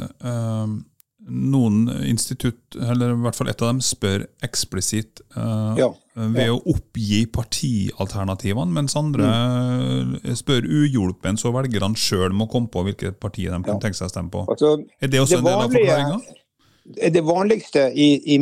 noen 1.27 1.87
institutt, 2.07 2.75
eller 2.77 3.11
i 3.11 3.19
hvert 3.25 3.35
fall 3.35 3.49
et 3.51 3.61
av 3.61 3.71
dem, 3.71 3.81
spør 3.83 4.23
eksplisitt 4.45 5.21
uh, 5.35 5.75
ja, 5.79 5.89
ja. 5.89 6.27
ved 6.35 6.51
å 6.53 6.59
oppgi 6.71 7.25
partialternativene, 7.33 8.73
mens 8.77 8.95
andre 8.99 9.27
mm. 9.27 10.15
spør 10.39 10.67
uhjulpen, 10.69 11.39
så 11.39 11.51
velgerne 11.55 11.99
sjøl 11.99 12.35
må 12.37 12.47
komme 12.51 12.71
på 12.71 12.85
hvilket 12.87 13.19
parti 13.23 13.47
de 13.49 13.61
kan 13.65 13.81
tenke 13.83 13.99
seg 13.99 14.09
å 14.09 14.13
stemme 14.13 14.33
på. 14.33 14.45
Altså, 14.47 14.77
er 15.01 15.11
det 15.11 15.23
også 15.23 15.39
det 15.39 15.43
en 15.43 15.49
del 15.49 15.65
av 15.65 15.73
forklaringa? 15.79 16.43
Det 16.87 17.21
vanligste 17.25 17.89
i, 17.95 18.35
i, 18.35 18.37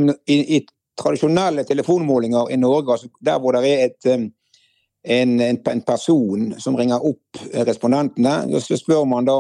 i, 0.57 0.61
tradisjonelle 0.95 1.65
telefonmålinger 1.67 2.51
i 2.53 2.57
Norge, 2.61 2.93
altså 2.93 3.07
der 3.19 3.39
hvor 3.41 3.55
det 3.57 3.67
er 3.67 3.85
et, 3.89 4.05
um, 4.13 4.29
en, 5.03 5.41
en, 5.41 5.81
person 5.81 6.53
som 6.61 6.77
ringer 6.79 7.03
opp 7.03 7.41
respondentene, 7.67 8.59
så 8.61 8.77
spør 8.79 9.03
man 9.09 9.27
da 9.27 9.39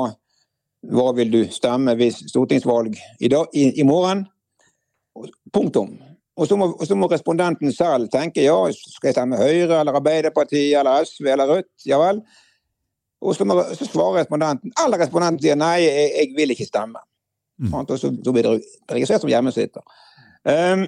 hva 0.91 1.11
vil 1.17 1.31
du 1.31 1.39
stemme 1.53 1.95
hvis 1.95 2.25
stortingsvalg 2.29 2.97
i, 2.97 3.29
dag, 3.31 3.47
i, 3.53 3.69
i 3.79 3.85
morgen. 3.87 4.25
Punktum. 5.53 5.95
Og 6.35 6.47
så, 6.47 6.57
må, 6.59 6.67
så 6.83 6.95
må, 6.99 7.07
respondenten 7.07 7.71
selv 7.71 8.09
tenke 8.11 8.43
ja, 8.43 8.57
skal 8.75 9.09
jeg 9.09 9.15
stemme 9.15 9.39
Høyre 9.39 9.79
eller 9.79 9.95
Arbeiderpartiet 9.95 10.75
eller 10.81 11.07
SV 11.07 11.29
eller 11.31 11.51
Rødt. 11.53 11.71
Ja 11.87 12.01
vel. 12.01 12.19
Og 13.23 13.35
så, 13.37 13.47
må, 13.47 13.61
så 13.73 13.87
svarer 13.87 14.19
respondenten, 14.19 14.73
eller 14.83 14.99
respondenten 15.01 15.41
sier 15.45 15.55
nei, 15.57 15.77
jeg, 15.85 16.09
jeg 16.19 16.33
vil 16.35 16.51
ikke 16.53 16.67
stemme. 16.67 16.99
Mm. 17.61 17.73
Og 17.73 17.99
så, 17.99 18.11
så, 18.23 18.31
blir 18.31 18.43
det 18.43 18.61
registrert 18.91 19.21
som 19.21 19.29
hjemmesitter. 19.29 19.81
Um, 20.43 20.87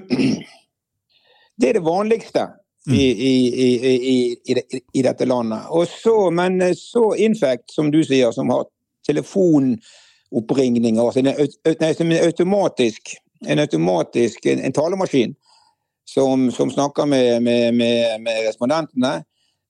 det 1.58 1.70
er 1.70 1.74
det 1.80 1.86
vanligste 1.86 2.48
mm. 2.88 2.96
i, 2.96 3.06
i, 3.12 3.94
i, 3.96 4.38
i, 4.94 5.02
dette 5.02 5.26
landet. 5.26 5.70
Og 5.70 5.88
så, 5.88 6.30
men 6.30 6.60
så 6.76 7.14
Infect, 7.16 7.72
som 7.72 7.92
du 7.92 8.04
sier, 8.04 8.32
som 8.36 8.50
har 8.54 8.68
telefonoppringninger, 9.08 11.04
altså 11.04 11.20
en, 11.20 11.28
en 11.28 12.18
automatisk, 12.20 13.16
en, 13.48 13.60
automatisk, 13.60 14.46
en, 14.46 14.60
en 14.60 14.76
talemaskin 14.76 15.36
som, 16.08 16.52
som 16.52 16.72
snakker 16.72 17.06
med, 17.06 17.44
med, 17.44 17.74
med, 17.74 18.22
med 18.22 18.48
respondentene 18.48 19.24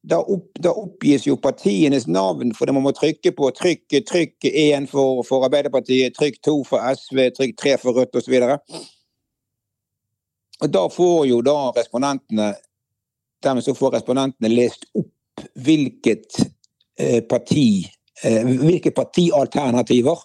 da, 0.04 0.20
opp, 0.20 0.52
da, 0.60 0.72
oppgis 0.72 1.28
jo 1.28 1.38
partienes 1.42 2.08
navn, 2.08 2.54
for 2.56 2.68
det 2.68 2.76
man 2.78 2.86
må 2.86 2.94
trykke 2.96 3.32
på 3.36 3.50
trykk, 3.58 3.98
trykk 4.08 4.48
1 4.52 4.88
for, 4.92 5.24
for, 5.28 5.46
Arbeiderpartiet, 5.48 6.16
trykk 6.18 6.40
2 6.46 6.56
for 6.70 6.86
SV, 6.94 7.24
trykk 7.36 7.58
3 7.60 7.76
for 7.82 7.98
Rødt 7.98 8.16
osv. 8.20 8.38
Og 10.62 10.72
Da 10.74 10.88
får 10.90 11.20
jo 11.30 11.42
da 11.46 11.58
respondentene 11.76 12.54
dermed 13.44 13.64
så 13.64 13.76
får 13.78 14.00
respondentene 14.00 14.50
lest 14.50 14.88
opp 14.98 15.14
hvilket 15.62 16.40
eh, 16.98 17.22
parti 17.30 17.86
eh, 18.24 18.42
hvilke 18.48 18.92
partialternativer 18.92 20.24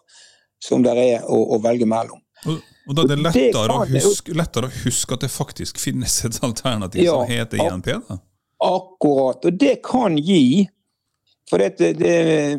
som 0.62 0.84
det 0.84 0.94
er 0.96 1.26
å, 1.28 1.36
å 1.56 1.60
velge 1.60 1.88
mellom. 1.88 2.22
Og, 2.48 2.62
og 2.88 2.96
da 2.96 3.04
er 3.04 3.12
det 3.12 3.18
lettere, 3.20 3.78
det 3.90 4.00
å 4.00 4.08
huske, 4.08 4.34
lettere, 4.34 4.70
å 4.70 4.84
huske, 4.86 5.14
at 5.14 5.26
det 5.26 5.30
faktisk 5.30 5.80
finnes 5.82 6.16
et 6.26 6.38
alternativ 6.42 7.04
ja, 7.04 7.18
som 7.18 7.28
heter 7.28 7.60
INP? 7.66 7.90
da? 8.08 8.18
Akkurat. 8.62 9.44
Og 9.44 9.58
det 9.58 9.80
kan 9.86 10.16
gi 10.18 10.68
For 11.50 11.60
det, 11.60 11.90
det, 11.98 12.12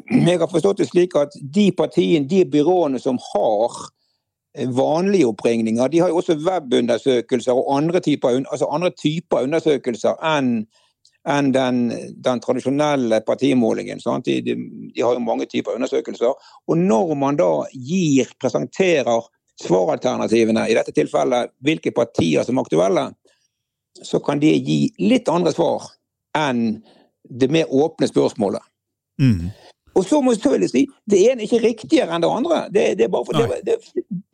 jeg 0.06 0.38
har 0.38 0.50
forstått 0.52 0.84
det 0.84 0.86
slik 0.86 1.16
at 1.18 1.34
de 1.56 1.72
partiene, 1.74 2.28
de 2.30 2.44
byråene 2.46 3.00
som 3.02 3.18
har 3.32 3.78
vanlige 4.70 5.26
oppringninger, 5.32 5.88
de 5.90 6.00
har 6.04 6.12
jo 6.12 6.20
også 6.20 6.36
webundersøkelser 6.38 7.58
og 7.58 7.72
andre 7.78 8.00
typer, 8.06 8.44
altså 8.52 8.70
andre 8.70 8.92
typer 8.94 9.48
undersøkelser 9.48 10.20
enn 10.36 10.68
enn 11.24 11.54
den, 11.56 11.78
den, 12.20 12.40
tradisjonelle 12.44 13.22
partimålingen. 13.24 14.02
De, 14.26 14.42
de, 14.44 14.56
de, 14.96 15.02
har 15.02 15.16
jo 15.16 15.24
mange 15.24 15.46
typer 15.48 15.78
undersøkelser. 15.78 16.34
Og 16.68 16.78
når 16.78 17.14
man 17.16 17.40
da 17.40 17.64
gir, 17.72 18.28
presenterer 18.40 19.24
svaralternativene, 19.64 20.66
i 20.68 20.76
dette 20.76 20.92
tilfellet 20.92 21.54
hvilke 21.64 21.94
partier 21.96 22.44
som 22.44 22.60
er 22.60 22.68
aktuelle, 22.68 23.06
så 24.02 24.20
kan 24.20 24.42
det 24.42 24.56
gi 24.66 24.88
litt 25.02 25.30
andre 25.30 25.54
svar 25.54 25.92
enn 26.38 26.82
det 27.30 27.50
mer 27.54 27.70
åpne 27.70 28.10
spørsmålet. 28.10 28.64
Mm. 29.22 29.52
Og 29.94 30.06
så 30.06 30.22
må 30.22 30.34
jeg 30.34 30.42
selvfølgelig 30.42 30.70
si 30.72 30.82
det 31.10 31.20
ene 31.22 31.44
er 31.44 31.46
ikke 31.46 31.62
riktigere 31.68 32.16
enn 32.16 32.24
det 32.24 32.32
andre. 32.32 32.62
Det, 32.74 32.86
det, 32.98 33.06
er, 33.06 33.12
for, 33.14 33.38
det, 33.38 33.76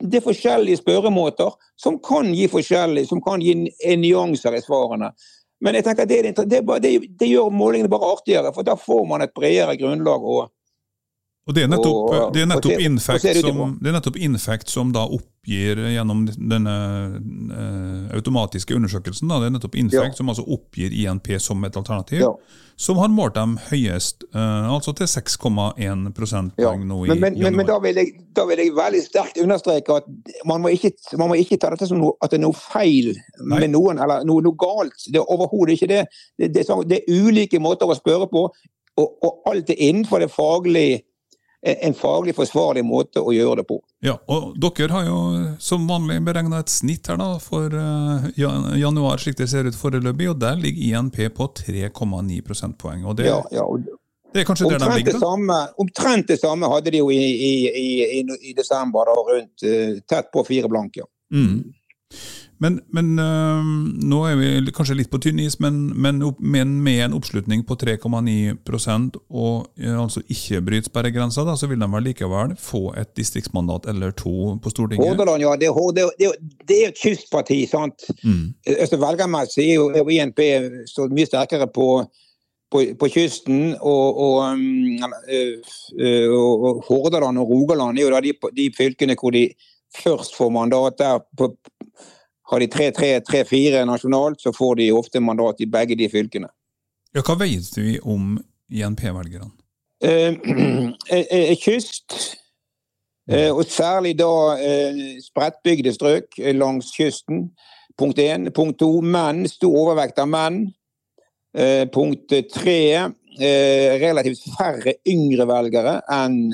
det, 0.00 0.16
er, 0.16 0.24
forskjellige 0.24 0.80
spørremåter 0.80 1.52
som 1.80 1.98
kan 2.04 2.32
gi 2.34 2.46
forskjellig, 2.48 3.04
som 3.10 3.20
kan 3.24 3.44
gi 3.44 3.54
nyanser 4.00 4.56
i 4.56 4.62
svarene. 4.64 5.12
Men 5.60 5.76
jeg 5.76 5.84
tenker 5.84 6.08
det, 6.08 7.28
gjør 7.28 7.52
målingene 7.52 7.92
bare 7.92 8.14
artigere, 8.14 8.54
for 8.56 8.64
da 8.64 8.78
får 8.80 9.04
man 9.10 9.26
et 9.26 9.34
bredere 9.36 9.76
grunnlag 9.76 10.24
å, 10.24 10.46
og 11.48 11.54
Det 11.56 11.62
er 11.64 11.70
nettopp, 11.72 11.96
og, 11.96 12.32
det 12.34 12.42
er 12.44 12.48
nettopp, 12.50 12.74
se, 12.76 12.86
Infact, 12.86 13.26
som, 13.40 13.60
det 13.80 13.88
er 13.88 13.94
nettopp 13.96 14.16
Infact 14.20 14.70
som 14.70 14.90
da 14.92 15.06
oppgir 15.08 15.78
gjennom 15.88 16.26
denne 16.36 16.74
uh, 17.16 18.10
automatiske 18.14 18.76
undersøkelsen, 18.76 19.30
da, 19.30 19.40
det 19.40 19.48
er 19.48 19.54
nettopp 19.56 19.78
Infact 19.80 20.12
ja. 20.12 20.18
som 20.20 20.30
altså 20.30 20.44
oppgir 20.44 20.94
INP 20.94 21.32
som 21.40 21.64
et 21.64 21.78
alternativ, 21.80 22.20
ja. 22.22 22.30
som 22.78 23.00
har 23.00 23.10
målt 23.10 23.34
dem 23.40 23.56
høyest, 23.70 24.28
uh, 24.36 24.68
altså 24.68 24.94
til 25.00 25.10
6,1 25.10 26.06
prosentpoeng 26.14 26.84
ja. 26.84 26.90
nå 26.92 27.02
i 27.06 27.10
men, 27.14 27.24
men, 27.24 27.40
januar. 27.40 27.56
Men, 27.56 27.70
da, 27.72 27.80
vil 27.88 28.02
jeg, 28.04 28.14
da, 28.36 28.46
vil 28.52 28.64
jeg, 28.66 28.76
veldig 28.78 29.04
sterkt 29.08 29.42
understreke 29.42 30.00
at 30.04 30.32
man 30.46 30.62
må 30.62 30.76
ikke, 30.76 30.92
man 31.16 31.32
må 31.32 31.40
ikke 31.40 31.58
ta 31.58 31.72
dette 31.72 31.88
som 31.88 32.04
noe, 32.04 32.18
at 32.20 32.30
det 32.30 32.42
er 32.42 32.46
noe 32.46 32.60
feil 32.60 33.14
Nei. 33.16 33.64
med 33.64 33.70
noen, 33.74 33.98
eller 33.98 34.28
noe, 34.28 34.44
noe 34.44 34.60
galt. 34.60 35.08
Det 35.08 35.18
er 35.18 35.24
overhodet 35.24 35.80
ikke 35.80 35.94
det. 35.96 36.04
Det, 36.36 36.52
det, 36.52 36.62
er 36.62 36.74
sånn, 36.74 36.84
det, 36.86 37.00
er 37.00 37.24
ulike 37.24 37.58
måter 37.64 37.88
å 37.88 37.96
spørre 37.96 38.28
på, 38.30 38.50
og, 39.00 39.14
og 39.24 39.48
alt 39.48 39.72
er 39.72 39.88
innenfor 39.88 40.20
det 40.20 40.30
faglige 40.34 41.06
en 41.62 41.94
faglig 41.94 42.34
forsvarlig 42.36 42.82
måte 42.84 43.20
å 43.20 43.32
gjøre 43.34 43.60
det 43.60 43.66
på. 43.68 43.76
Ja, 44.04 44.14
og 44.32 44.54
Dere 44.60 44.94
har 44.94 45.08
jo 45.08 45.18
som 45.60 45.84
vanlig 45.88 46.16
beregna 46.24 46.62
et 46.62 46.72
snitt 46.72 47.10
her 47.10 47.18
da, 47.20 47.34
for 47.42 47.68
uh, 47.68 48.28
januar, 48.36 49.20
slik 49.20 49.36
det 49.36 49.50
ser 49.52 49.68
ut 49.68 49.76
foreløpig, 49.76 50.30
og 50.32 50.38
der 50.40 50.56
ligger 50.60 51.00
INP 51.00 51.20
på 51.36 51.50
3,9 51.60 52.40
prosentpoeng. 52.46 53.04
Og 53.04 53.18
det, 53.20 53.28
ja, 53.28 53.42
ja, 53.52 53.66
og 53.66 53.84
det 54.32 54.40
er 54.40 54.48
kanskje 54.48 54.70
der 54.70 54.80
de 54.80 54.88
ligger? 54.94 55.18
Det 55.18 55.20
samme, 55.20 55.58
omtrent 55.84 56.32
det 56.32 56.38
samme 56.40 56.70
hadde 56.72 56.94
de 56.94 57.02
jo 57.02 57.10
i, 57.12 57.20
i, 57.20 57.52
i, 57.82 58.24
i 58.52 58.56
desember, 58.56 59.10
da, 59.10 59.26
rundt 59.34 59.68
uh, 59.68 60.00
tett 60.08 60.32
på 60.32 60.46
fire 60.48 60.70
blanke. 60.72 61.04
Mm. 61.34 61.74
Men, 62.60 62.80
men 62.92 63.18
øh, 63.18 63.68
nå 64.04 64.18
er 64.28 64.36
vi 64.36 64.72
kanskje 64.76 64.98
litt 64.98 65.08
på 65.12 65.18
tynn 65.24 65.40
is, 65.40 65.56
men, 65.64 65.78
men, 65.96 66.20
men 66.38 66.74
med 66.84 67.04
en 67.06 67.14
oppslutning 67.16 67.62
på 67.64 67.76
3,9% 67.80 69.16
og 69.30 69.70
øh, 69.80 69.96
altså 70.02 70.20
ikke 70.28 70.60
bryter 70.66 70.90
sperregrensa, 70.90 71.46
så 71.56 71.70
vil 71.70 71.80
de 71.80 71.88
vel 71.94 72.04
likevel 72.10 72.52
få 72.60 72.82
et 73.00 73.14
distriktsmandat 73.16 73.88
eller 73.88 74.12
to 74.12 74.58
på 74.60 74.72
Stortinget? 74.74 75.08
Hordaland, 75.08 75.42
ja. 75.46 75.54
Det, 75.56 75.72
det, 75.96 76.06
det, 76.20 76.32
det 76.68 76.78
er 76.82 76.92
et 76.92 77.00
kystparti, 77.00 77.62
sant. 77.70 78.10
Mm. 78.20 78.52
Altså, 78.76 79.00
Velgermessig 79.00 79.70
er 79.70 79.74
jo, 79.80 80.08
INP 80.12 80.44
så 80.90 81.08
mye 81.08 81.32
sterkere 81.32 81.70
på, 81.72 81.88
på, 82.68 82.84
på 83.00 83.12
kysten. 83.16 83.72
Og, 83.80 84.20
og, 84.20 84.60
øh, 85.32 86.28
og, 86.36 86.84
Hordaland 86.92 87.40
og 87.40 87.48
Rogaland 87.56 87.98
er 87.98 88.04
jo 88.04 88.12
da 88.12 88.20
de, 88.20 88.36
de 88.52 88.68
fylkene 88.76 89.16
hvor 89.16 89.32
de 89.32 89.48
først 89.96 90.36
får 90.36 90.52
mandat 90.52 91.00
der 91.00 91.22
på 91.40 91.54
har 92.50 92.60
de 92.60 92.66
3-3-3-4 92.66 93.84
nasjonalt, 93.86 94.40
så 94.42 94.52
får 94.52 94.80
de 94.80 94.90
ofte 94.92 95.22
mandat 95.22 95.60
i 95.62 95.68
begge 95.70 95.96
de 95.98 96.08
fylkene. 96.10 96.50
Ja, 97.14 97.22
Hva 97.22 97.36
veier 97.38 97.62
vi 97.76 97.98
om 98.02 98.36
INP-velgerne? 98.70 99.50
Eh, 100.02 100.34
eh, 101.14 101.26
eh, 101.30 101.54
kyst, 101.60 102.16
eh, 103.30 103.50
og 103.50 103.64
særlig 103.70 104.16
da 104.18 104.32
eh, 104.58 105.00
spredtbygde 105.22 105.94
strøk 105.94 106.40
langs 106.56 106.90
kysten. 106.96 107.50
Punkt 107.98 108.18
én. 108.22 108.48
Punkt 108.54 108.78
to, 108.80 108.92
menn. 109.04 109.44
Stor 109.50 109.76
overvekt 109.84 110.18
av 110.22 110.30
menn. 110.32 110.62
Eh, 111.54 111.86
punkt 111.92 112.32
tre, 112.54 112.82
relativt 113.40 114.42
færre 114.56 114.96
yngre 115.08 115.46
velgere 115.48 115.92
enn 116.12 116.50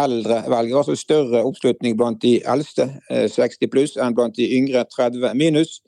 eldre 0.00 0.40
velgere, 0.50 0.80
altså 0.80 0.96
større 0.98 1.44
oppslutning 1.46 1.96
blant 1.98 2.22
de 2.22 2.38
eldste, 2.50 2.88
60 3.10 3.62
eh, 3.62 3.70
pluss, 3.70 3.96
enn 4.00 4.16
blant 4.16 4.36
de 4.36 4.48
yngre 4.56 4.84
30 4.96 5.34
minus. 5.38 5.78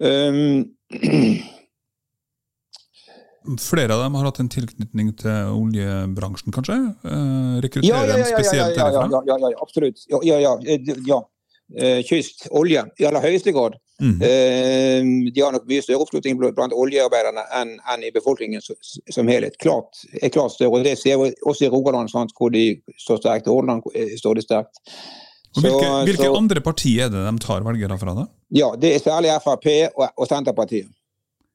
Um, 0.00 0.64
Flere 3.62 3.94
av 3.94 4.00
dem 4.02 4.16
har 4.18 4.26
hatt 4.26 4.40
en 4.42 4.50
tilknytning 4.50 5.12
til 5.20 5.52
oljebransjen, 5.54 6.50
kanskje? 6.54 6.80
Eh, 7.06 7.58
rekrutterer 7.62 8.10
dem 8.10 8.24
spesielt 8.26 8.74
derfra? 8.74 9.06
ja, 9.12 9.20
ja, 9.30 9.36
ja, 9.52 9.58
absolutt. 9.62 10.02
Ja, 10.10 10.18
ja, 10.26 10.56
ja. 11.06 11.20
Eh, 11.76 12.00
kyst, 12.06 12.48
olje, 12.50 12.82
i 12.98 13.06
aller 13.06 13.22
høyeste 13.22 13.54
grad. 13.54 13.78
Mm. 14.00 14.22
Eh, 14.22 15.30
de 15.32 15.40
har 15.40 15.54
nok 15.54 15.64
mye 15.68 15.82
større 15.84 16.04
oppslutning 16.04 16.36
blant 16.36 16.74
oljearbeiderne 16.76 17.46
enn, 17.56 17.76
enn 17.92 18.04
i 18.04 18.12
befolkningen 18.12 18.60
som 18.60 19.30
helhet. 19.30 19.56
Klart, 19.62 20.02
er 20.20 20.32
klart 20.34 20.52
større, 20.52 20.74
og 20.76 20.84
Det 20.84 20.98
ser 21.00 21.16
vi 21.22 21.32
også 21.42 21.64
i 21.66 21.70
Rogaland, 21.72 22.12
sant, 22.12 22.34
hvor 22.36 22.52
de 22.52 22.66
står 23.00 23.22
sterkt. 23.22 23.48
Hordaland 23.48 23.86
eh, 23.94 24.12
står 24.20 24.36
de 24.36 24.44
sterkt. 24.44 24.82
hvilke, 25.56 25.92
hvilke 26.04 26.28
så, 26.28 26.36
andre 26.36 26.60
partier 26.60 27.06
er 27.06 27.14
det 27.14 27.24
de 27.24 27.38
tar 27.40 27.64
velgere 27.64 27.98
fra? 27.98 28.14
da? 28.14 28.26
Ja, 28.52 28.74
Det 28.76 28.94
er 28.94 28.98
særlig 29.00 29.32
Frp 29.44 29.68
og, 29.94 30.08
og 30.16 30.26
Senterpartiet. 30.28 30.92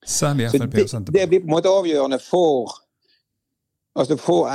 Særlig 0.05 0.50
Frp 0.50 0.81
og 0.81 0.89
Senterpartiet. 0.89 1.13
Det, 1.13 1.19
det 1.21 1.29
blir 1.29 1.43
på 1.45 1.51
en 1.51 1.57
måte 1.60 1.69
avgjørende 1.69 2.19
for 2.19 2.81
Altså 3.91 4.15
for, 4.15 4.48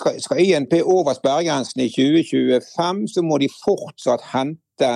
skal, 0.00 0.16
skal 0.22 0.38
INP 0.40 0.72
over 0.80 1.12
sperregrensen 1.12 1.82
i 1.84 1.90
2025, 1.92 3.08
så 3.12 3.20
må 3.22 3.36
de 3.38 3.50
fortsatt 3.52 4.24
hente 4.32 4.92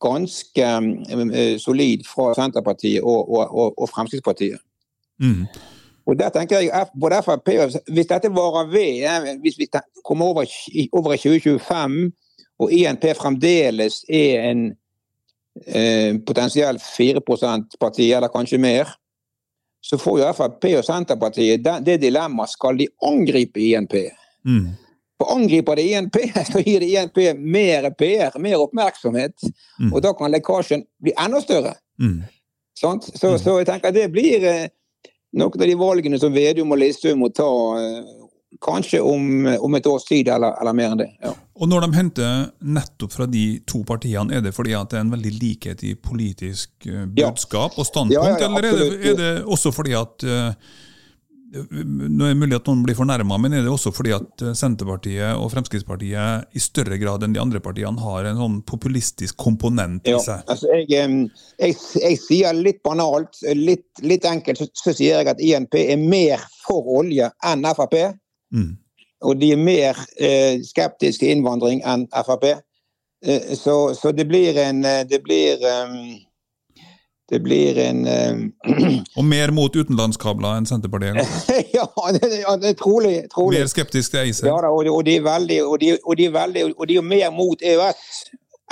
ganske 0.00 0.68
uh, 0.78 1.56
solid 1.58 2.06
fra 2.06 2.34
Senterpartiet 2.34 3.02
og, 3.02 3.30
og, 3.30 3.50
og, 3.50 3.74
og 3.82 3.90
Fremskrittspartiet. 3.90 4.60
Mm. 5.20 5.46
Og 6.08 6.16
der 6.18 6.28
tenker 6.32 6.60
jeg, 6.60 6.86
både 7.00 7.22
Frp, 7.22 7.48
Hvis 7.92 8.06
dette 8.06 8.30
varer 8.32 8.70
ved, 8.70 9.40
hvis 9.40 9.58
vi 9.58 9.66
kommer 10.04 10.26
over, 10.26 10.44
over 10.92 11.16
2025 11.16 12.12
og 12.58 12.72
INP 12.72 13.04
fremdeles 13.16 14.04
er 14.08 14.50
en 14.50 14.62
eh, 15.66 16.16
potensielt 16.26 16.82
4 16.96 17.20
%-parti, 17.20 18.12
eller 18.12 18.28
kanskje 18.28 18.58
mer, 18.58 18.88
så 19.82 19.98
får 19.98 20.18
jo 20.18 20.32
Frp 20.32 20.64
og 20.78 20.84
Senterpartiet 20.84 21.64
det, 21.64 21.76
det 21.86 22.00
dilemmaet 22.02 22.50
skal 22.50 22.78
de 22.78 22.88
angripe 23.04 23.60
INP. 23.60 23.94
Mm. 24.44 24.68
For 25.18 25.32
angriper 25.34 25.76
det 25.76 25.84
INP, 25.90 26.16
så 26.52 26.60
gir 26.62 26.80
det 26.84 26.92
INP 26.94 27.16
mer 27.42 27.90
PR, 27.98 28.36
mer 28.38 28.60
oppmerksomhet. 28.62 29.34
Mm. 29.80 29.92
Og 29.92 30.02
da 30.04 30.12
kan 30.14 30.30
lekkasjen 30.30 30.84
bli 31.02 31.14
enda 31.18 31.40
større. 31.42 31.74
Mm. 32.00 32.20
Så, 32.78 32.92
Mm. 32.94 33.38
så 33.42 33.56
jeg 33.58 33.66
tenker 33.66 33.88
at 33.90 33.94
det 33.96 34.04
blir 34.14 34.44
eh, 34.46 34.68
noen 35.34 35.50
av 35.60 35.66
de 35.66 35.74
valgene 35.74 36.18
som 36.22 36.30
Vedum 36.32 36.70
og 36.70 36.78
Listhaug 36.78 37.18
må 37.18 37.28
ta 37.34 37.48
eh, 37.80 38.04
kanskje 38.62 39.00
om, 39.02 39.46
om 39.58 39.74
et 39.74 39.86
års 39.90 40.06
tid, 40.06 40.28
eller, 40.30 40.54
eller 40.62 40.72
mer 40.78 40.92
enn 40.94 41.00
det. 41.02 41.08
Ja. 41.22 41.32
Og 41.58 41.68
når 41.68 41.84
de 41.84 41.96
henter 41.98 42.46
nettopp 42.62 43.12
fra 43.12 43.26
de 43.26 43.42
to 43.68 43.82
partiene, 43.86 44.38
er 44.38 44.40
det 44.46 44.54
fordi 44.54 44.76
at 44.78 44.90
det 44.94 45.00
er 45.00 45.04
en 45.08 45.10
veldig 45.16 45.32
likhet 45.42 45.82
i 45.84 45.96
politisk 45.98 46.86
budskap 46.86 47.74
Ja. 47.74 47.82
og 47.82 47.86
standpunkt, 47.90 48.14
Ja, 48.14 48.46
eller 48.46 48.70
er 48.70 48.78
det, 48.78 49.10
er 49.10 49.18
det 49.18 49.32
også 49.44 49.74
fordi 49.74 49.98
at 49.98 50.22
eh, 50.24 50.54
Nå 51.48 52.26
er 52.26 52.34
det 52.34 52.40
mulig 52.42 52.56
at 52.58 52.66
noen 52.68 52.82
blir 52.84 52.96
fornærma, 52.98 53.38
men 53.40 53.54
er 53.56 53.62
det 53.64 53.70
også 53.72 53.88
fordi 53.96 54.12
at 54.12 54.42
eh, 54.44 54.56
Senterpartiet 54.58 55.38
og 55.40 55.48
Fremskrittspartiet 55.54 56.52
i 56.52 56.60
større 56.60 56.98
grad 57.00 57.24
enn 57.24 57.32
de 57.32 57.40
andre 57.40 57.62
partiene 57.64 58.02
har 58.04 58.28
en 58.28 58.40
sånn 58.42 58.58
populistisk 58.68 59.38
komponent 59.40 60.04
i 60.04 60.12
Ja, 60.12 60.20
seg? 60.24 60.42
altså 60.44 60.76
jeg, 60.76 61.08
jeg, 61.56 61.78
jeg 62.02 62.20
sier 62.20 62.58
litt 62.58 62.82
banalt, 62.84 63.40
litt, 63.56 63.86
litt 64.04 64.28
enkelt, 64.28 64.60
så, 64.60 64.68
så 64.76 64.92
sier 64.92 65.22
jeg 65.22 65.32
at 65.32 65.40
INP 65.40 65.78
er 65.86 65.96
mer 66.02 66.44
for 66.66 66.84
olje 67.00 67.30
enn 67.48 67.64
Frp. 67.72 67.96
Mm. 68.52 68.70
Og 69.24 69.40
de 69.40 69.52
er 69.56 69.58
mer 69.58 69.98
eh, 70.20 70.60
skeptiske 70.62 71.24
til 71.24 71.38
innvandring 71.38 71.80
enn 71.88 72.04
Frp. 72.12 72.50
Eh, 73.24 73.54
så, 73.58 73.94
så 73.96 74.12
det 74.14 74.28
blir 74.30 74.60
en 74.62 74.84
eh, 74.86 75.00
Det 75.08 75.18
blir 75.24 75.64
em, 75.66 75.96
Det 77.28 77.42
blir 77.44 77.78
en 77.78 78.06
em, 78.08 78.52
Og 79.18 79.24
mer 79.24 79.50
mot 79.52 79.74
utenlandskabler 79.76 80.56
enn 80.56 80.68
Senterpartiet? 80.68 81.20
Ja, 81.78 81.86
det, 82.12 82.30
det 82.62 82.74
trolig. 82.80 83.28
trolig. 83.34 83.60
Mer 83.60 83.68
skeptisk 83.70 84.14
til 84.14 84.18
ACER? 84.24 84.48
Ja, 84.48 84.56
da, 84.64 84.72
og, 84.72 84.88
og 84.88 85.04
de 85.06 85.16
er 85.16 85.26
veldig 85.26 85.58
Og 85.64 85.76
de, 85.80 85.92
og 86.04 86.16
de 86.16 86.24
er 86.24 86.32
veldig 86.34 86.64
Og 86.74 86.88
de 86.88 86.96
er 86.96 87.04
mer 87.04 87.30
mot 87.30 87.62
EØS. 87.62 88.06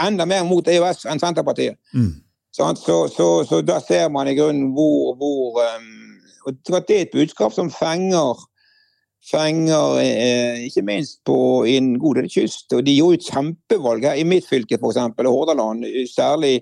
Enda 0.07 0.25
mer 0.25 0.45
mot 0.49 0.69
EØS 0.69 1.05
enn 1.11 1.21
Senterpartiet. 1.21 1.77
Mm. 1.95 2.15
Sant? 2.57 2.81
Så, 2.81 2.97
så, 3.13 3.29
så 3.49 3.61
da 3.61 3.79
ser 3.85 4.09
man 4.13 4.29
i 4.29 4.37
grunnen 4.39 4.73
hvor, 4.73 5.15
hvor 5.21 5.61
um, 5.61 5.93
og 6.47 6.55
Det 6.67 6.85
det 6.89 6.97
er 6.97 7.01
et 7.07 7.15
budskap 7.15 7.53
som 7.53 7.71
fenger 7.71 8.47
fenger 9.31 9.99
eh, 9.99 10.67
ikke 10.69 10.83
minst 10.87 11.21
på 11.27 11.65
en 11.67 11.99
god 11.99 12.21
del 12.21 12.29
kyst. 12.31 12.73
Og 12.73 12.87
de 12.87 12.95
gjorde 12.95 13.19
et 13.19 13.29
kjempevalg 13.33 14.07
her 14.07 14.21
i 14.21 14.27
mitt 14.27 14.47
fylke, 14.49 14.79
f.eks. 14.79 15.01
Hordaland. 15.27 15.85
Særlig 16.15 16.61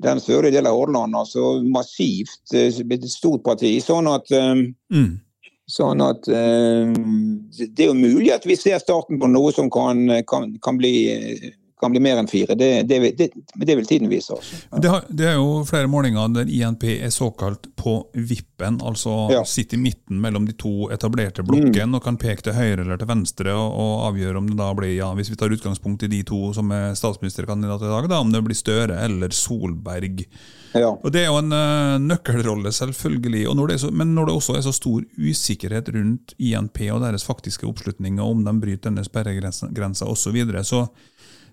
den 0.00 0.20
sørre 0.20 0.50
delen 0.50 0.66
av 0.66 0.76
Hordaland. 0.76 1.14
altså 1.14 1.62
Massivt. 1.64 2.52
eh, 2.54 2.82
blitt 2.84 3.04
Et 3.04 3.10
stort 3.10 3.42
parti. 3.44 3.78
Sånn 3.80 4.08
at, 4.08 4.30
um, 4.32 4.74
Mm. 4.92 5.20
sånn 5.68 6.00
at 6.02 6.28
um, 6.28 7.48
Det 7.50 7.80
er 7.80 7.86
jo 7.86 7.94
mulig 7.94 8.32
at 8.32 8.44
vi 8.46 8.56
ser 8.56 8.78
starten 8.78 9.18
på 9.20 9.28
noe 9.30 9.52
som 9.52 9.70
kan, 9.70 10.06
kan, 10.26 10.58
kan 10.62 10.78
bli 10.78 11.52
kan 11.82 11.92
bli 11.92 12.00
mer 12.02 12.20
enn 12.22 12.30
fire. 12.30 12.54
Det, 12.58 12.70
det, 12.88 12.98
det, 13.18 13.28
det 13.54 13.76
vil 13.78 13.88
tiden 13.88 14.10
vise. 14.10 14.36
oss. 14.38 14.52
Det, 14.70 14.92
det 15.10 15.28
er 15.32 15.36
jo 15.36 15.62
flere 15.68 15.90
målinger 15.90 16.32
der 16.36 16.50
INP 16.50 16.86
er 16.94 17.10
såkalt 17.12 17.68
på 17.78 17.98
vippen, 18.14 18.78
altså 18.86 19.16
Ja. 19.32 19.42
sitter 19.48 19.76
i 19.76 19.82
midten 19.82 20.20
mellom 20.22 20.46
de 20.46 20.54
to 20.58 20.88
etablerte 20.94 21.44
blokkene 21.46 21.98
og 21.98 22.04
kan 22.06 22.18
peke 22.20 22.46
til 22.46 22.56
høyre 22.56 22.84
eller 22.84 23.00
til 23.00 23.10
venstre 23.10 23.54
og, 23.56 23.76
og 23.82 24.06
avgjøre 24.12 24.38
om 24.38 24.48
det 24.50 24.58
da 24.60 24.70
blir, 24.78 24.94
ja, 24.94 25.10
hvis 25.18 25.32
vi 25.32 25.38
tar 25.40 25.52
utgangspunkt 25.54 26.06
i 26.06 26.10
de 26.12 26.22
to 26.28 26.52
som 26.56 26.70
er 26.74 26.94
statsministerkandidater 26.98 27.90
i 27.90 27.94
dag, 27.96 28.10
da, 28.12 28.22
om 28.22 28.32
det 28.32 28.42
blir 28.46 28.58
Støre 28.62 28.98
eller 29.02 29.32
Solberg. 29.34 30.26
Ja. 30.72 30.88
Og 30.94 31.10
Det 31.12 31.24
er 31.24 31.28
jo 31.28 31.40
en 31.40 31.52
uh, 31.52 31.98
nøkkelrolle, 32.00 32.72
selvfølgelig, 32.72 33.44
og 33.50 33.56
når 33.58 33.72
det 33.72 33.80
så, 33.82 33.90
men 33.92 34.14
når 34.16 34.30
det 34.30 34.36
også 34.38 34.56
er 34.56 34.64
så 34.64 34.72
stor 34.72 35.02
usikkerhet 35.18 35.90
rundt 35.92 36.34
INP 36.38 36.84
og 36.92 37.02
deres 37.04 37.26
faktiske 37.28 37.66
oppslutning, 37.68 38.20
og 38.20 38.36
om 38.36 38.44
de 38.46 38.54
bryter 38.62 38.88
denne 38.88 39.04
sperregrensa 39.04 40.06
osv., 40.08 40.22
så, 40.22 40.30
videre, 40.32 40.62
så 40.64 40.86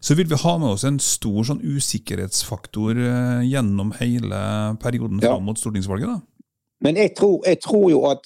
så 0.01 0.15
vil 0.15 0.29
vi 0.29 0.35
ha 0.35 0.57
med 0.57 0.69
oss 0.69 0.83
en 0.87 0.99
stor 0.99 1.43
sånn 1.43 1.61
usikkerhetsfaktor 1.63 2.97
eh, 2.97 3.41
gjennom 3.49 3.91
hele 3.99 4.39
perioden 4.81 5.19
Ja. 5.21 5.33
fram 5.35 5.43
mot 5.45 5.57
stortingsvalget. 5.59 6.07
da. 6.07 6.21
Men 6.81 6.95
jeg 6.95 7.15
tror, 7.15 7.41
jeg 7.45 7.59
tror 7.61 7.89
jo 7.91 8.05
at 8.07 8.23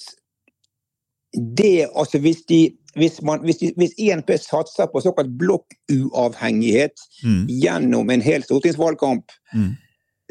det 1.56 1.88
altså 1.96 2.18
Hvis, 2.18 2.42
de, 2.48 2.76
hvis, 2.96 3.22
man, 3.22 3.40
hvis, 3.42 3.56
hvis 3.76 3.94
INP 3.98 4.30
satser 4.38 4.86
på 4.86 5.00
såkalt 5.02 5.32
blokkuavhengighet 5.38 6.94
Mm. 7.24 7.46
gjennom 7.48 8.10
en 8.10 8.20
hel 8.22 8.42
stortingsvalgkamp, 8.42 9.24
Mm. 9.54 9.76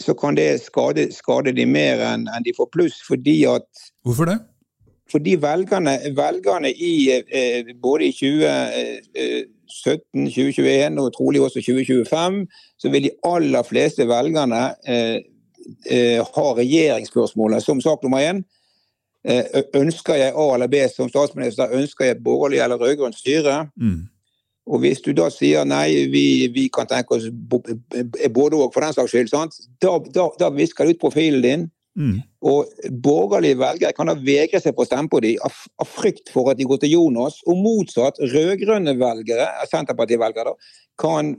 så 0.01 0.13
kan 0.13 0.36
det 0.36 0.62
skade, 0.62 1.12
skade 1.13 1.51
de 1.56 1.65
mer 1.65 1.97
enn 2.13 2.27
en 2.27 2.43
de 2.43 2.53
får 2.58 2.69
pluss. 2.71 3.01
Fordi 3.08 3.43
at 3.56 3.67
Hvorfor 4.06 4.25
det? 4.25 4.39
fordi 5.12 5.36
velgerne, 5.36 5.99
velgerne 6.15 6.71
i 6.71 7.12
eh, 7.12 7.63
både 7.82 8.06
i 8.08 8.12
2017, 9.81 10.25
2021 10.29 11.01
og 11.01 11.13
trolig 11.15 11.41
også 11.41 11.62
2025, 11.65 12.47
så 12.79 12.89
vil 12.89 13.03
de 13.03 13.13
aller 13.27 13.63
fleste 13.67 14.07
velgerne 14.07 14.63
eh, 14.88 15.19
eh, 15.89 16.19
ha 16.36 16.47
regjeringsspørsmålet 16.59 17.63
som 17.63 17.81
sak 17.81 18.03
nummer 18.03 18.23
én. 18.23 18.43
Eh, 19.23 19.63
ønsker 19.79 20.19
jeg 20.19 20.33
A 20.36 20.47
eller 20.55 20.67
B 20.67 20.81
som 20.91 21.09
statsminister? 21.09 21.71
Ønsker 21.71 22.05
jeg 22.05 22.23
borgerlig 22.23 22.59
eller 22.59 22.77
rød-grønt 22.77 23.17
styre? 23.17 23.67
Mm. 23.75 24.01
Og 24.65 24.79
hvis 24.79 25.01
du 25.03 25.12
da 25.12 25.27
sier 25.31 25.65
nei, 25.67 26.05
vi, 26.12 26.47
vi 26.53 26.69
kan 26.71 26.88
tenke 26.88 27.17
oss 27.17 27.27
både 27.31 28.59
og 28.59 28.69
for 28.73 28.83
den 28.83 28.95
saks 28.95 29.12
skyld, 29.12 29.31
sant? 29.31 29.57
Da, 29.83 29.97
da, 30.15 30.29
da 30.39 30.51
visker 30.55 30.88
du 30.88 30.95
ut 30.95 31.01
profilen 31.01 31.43
din. 31.43 31.65
Mm. 31.99 32.21
Og 32.49 32.71
borgerlige 33.06 33.60
velgere 33.62 33.93
kan 33.93 34.10
da 34.10 34.15
vegre 34.17 34.60
seg 34.62 34.73
for 34.73 34.86
å 34.86 34.89
stemme 34.89 35.12
på 35.12 35.21
dem 35.23 35.41
av, 35.45 35.58
av 35.82 35.89
frykt 35.89 36.32
for 36.34 36.49
at 36.51 36.58
de 36.58 36.67
går 36.69 36.82
til 36.82 36.95
Jonas. 36.95 37.41
Og 37.45 37.60
motsatt, 37.60 38.21
rød-grønne 38.34 38.95
velgere, 38.99 39.49
Senterparti-velgere, 39.71 40.53
da, 40.53 40.79
kan 40.99 41.36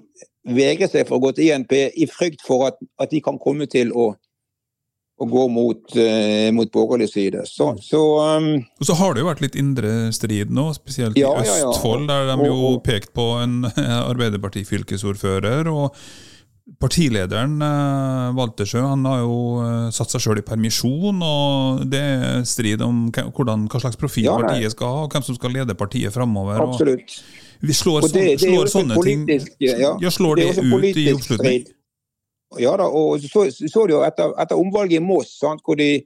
vegre 0.54 0.88
seg 0.90 1.08
for 1.08 1.18
å 1.18 1.24
gå 1.26 1.32
til 1.34 1.50
INP 1.50 1.74
i 1.74 2.06
frykt 2.10 2.44
for 2.44 2.68
at, 2.68 2.78
at 3.02 3.10
de 3.10 3.22
kan 3.24 3.38
komme 3.42 3.66
til 3.70 3.90
å, 3.96 4.12
å 4.14 5.28
gå 5.30 5.46
mot, 5.50 5.96
eh, 5.98 6.50
mot 6.54 6.70
borgerlig 6.74 7.08
side. 7.12 7.42
Så, 7.50 7.72
så 7.82 8.02
um, 8.38 8.52
Og 8.78 8.90
så 8.90 8.98
har 8.98 9.14
det 9.14 9.24
jo 9.24 9.30
vært 9.30 9.42
litt 9.44 9.58
indre 9.58 10.12
strid 10.14 10.52
nå, 10.54 10.68
spesielt 10.76 11.18
Ja, 11.18 11.32
i 11.40 11.48
ja, 11.48 11.58
ja. 11.64 11.72
Østfold, 11.72 12.06
der 12.10 12.30
de 12.30 12.50
jo 12.50 12.76
pekte 12.84 13.14
på 13.16 13.26
en 13.42 13.64
Arbeiderparti-fylkesordfører. 14.12 15.70
og 15.72 15.98
Partilederen 16.80 17.58
eh, 17.60 18.30
Waltersjø 18.38 18.80
han 18.86 19.02
har 19.04 19.18
jo 19.20 19.34
eh, 19.60 19.88
satt 19.92 20.14
seg 20.14 20.22
sjøl 20.24 20.38
i 20.40 20.44
permisjon, 20.46 21.18
og 21.20 21.82
det 21.92 22.00
er 22.00 22.46
strid 22.48 22.80
om 22.84 23.10
hvordan, 23.12 23.66
hva 23.68 23.80
slags 23.82 23.98
profil 24.00 24.30
Ja, 24.30 24.38
partiet 24.40 24.72
skal 24.72 24.88
ha, 24.88 25.02
og 25.04 25.12
hvem 25.12 25.26
som 25.26 25.36
skal 25.36 25.52
lede 25.58 25.76
partiet 25.76 26.14
framover. 26.14 26.62
absolutt. 26.64 27.18
Vi 27.64 27.76
slår, 27.76 28.06
det, 28.06 28.08
sånn, 28.08 28.16
det 28.16 28.32
er 28.32 28.42
slår 28.42 28.70
sånne 28.72 28.96
ting 29.04 29.26
ja. 29.60 29.92
Ja, 30.00 30.10
slår 30.12 30.40
Det 30.40 30.48
det, 30.56 30.64
ut 30.64 30.98
i 31.00 31.04
oppslutning? 31.12 31.62
strid. 31.64 31.74
Ja 32.64 32.74
da, 32.80 32.88
og 32.88 33.20
så 33.20 33.44
så 33.52 33.84
du 33.88 33.94
jo 33.96 34.02
etter, 34.06 34.32
etter 34.40 34.60
omvalget 34.60 35.00
i 35.00 35.04
Moss, 35.04 35.36
sant, 35.40 35.60
hvor, 35.64 35.76
de, 35.80 36.00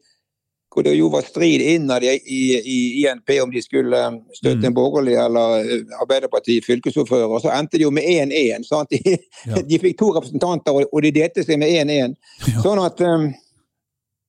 hvor 0.75 0.85
det 0.85 0.93
jo 0.99 1.09
var 1.09 1.25
strid 1.25 1.63
innad 1.65 2.05
i, 2.05 2.13
i, 2.27 2.41
i 2.61 2.79
INP 3.03 3.31
om 3.43 3.51
de 3.51 3.63
skulle 3.63 4.01
støtte 4.37 4.59
Mm. 4.59 4.65
en 4.69 4.75
borgerlig 4.75 5.15
eller 5.17 5.59
eh, 5.65 6.01
Arbeiderparti 6.03 6.61
fylkesordfører. 6.67 7.27
Og 7.27 7.41
så 7.41 7.53
endte 7.57 7.79
det 7.79 7.87
jo 7.87 7.91
med 7.91 8.05
1-1. 8.05 8.65
sant? 8.69 8.91
De, 8.91 9.17
Ja. 9.47 9.63
de 9.71 9.79
fikk 9.79 9.99
to 9.99 10.13
representanter, 10.17 10.85
og, 10.93 11.03
de 11.03 11.13
delte 11.13 11.45
seg 11.45 11.59
med 11.59 11.73
1-1. 11.73 12.17
Ja. 12.47 12.63
Sånn 12.63 12.85
at, 12.85 13.01
um, 13.01 13.31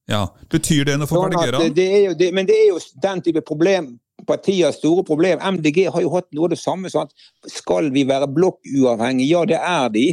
Ja, 0.10 0.28
Betyr 0.50 0.86
det 0.86 0.96
noe 0.98 1.08
for 1.08 1.28
sånn 1.28 1.36
er 1.38 1.52
jo, 1.54 2.32
Men 2.34 2.46
det 2.48 2.56
er 2.56 2.68
jo 2.72 2.80
den 3.04 3.22
type 3.22 3.42
problem 3.46 4.00
partiers 4.28 4.76
store 4.76 5.04
problem. 5.04 5.40
MDG 5.40 5.86
har 5.92 6.02
jo 6.02 6.12
hatt 6.16 6.28
noe 6.34 6.48
av 6.48 6.54
det 6.54 6.60
samme. 6.60 6.90
Sant? 6.92 7.14
Skal 7.48 7.92
vi 7.94 8.04
være 8.08 8.28
blokkuavhengige? 8.28 9.30
Ja, 9.30 9.46
det 9.46 9.60
er 9.60 9.90
de. 9.94 10.08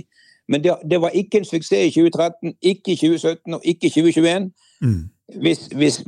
Men 0.48 0.62
det, 0.62 0.76
det 0.90 1.00
var 1.02 1.10
ikke 1.14 1.40
en 1.40 1.48
suksess 1.48 1.88
i 1.88 1.90
2013, 1.90 2.54
ikke 2.62 2.94
i 2.94 2.96
2017 3.00 3.54
og 3.54 3.64
ikke 3.66 3.88
i 3.88 3.90
2021. 3.90 4.50
Mm. 4.84 5.00
Hvis, 5.34 5.66
hvis, 5.74 6.02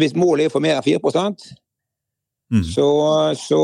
hvis 0.00 0.16
målet 0.18 0.48
er 0.48 0.52
for 0.52 0.64
mer 0.64 0.80
enn 0.80 0.86
4 0.86 1.00
Mm. 2.52 2.60
så, 2.62 2.86
så 3.40 3.58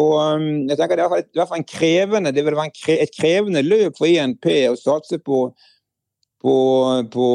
jeg 0.70 0.76
tenker 0.78 0.96
det 0.96 1.04
er 1.04 1.18
i 1.20 1.24
hvert 1.36 1.48
fall- 1.50 1.64
krevende, 1.68 2.32
det 2.32 2.44
vil 2.44 2.56
være 2.56 2.70
en 2.70 2.78
kre, 2.78 2.96
et 3.04 3.12
krevende 3.12 3.62
løp 3.62 3.98
for 3.98 4.08
INP 4.08 4.46
å 4.70 4.76
satse 4.78 5.18
på, 5.20 5.52
på, 6.40 6.54
på 7.12 7.26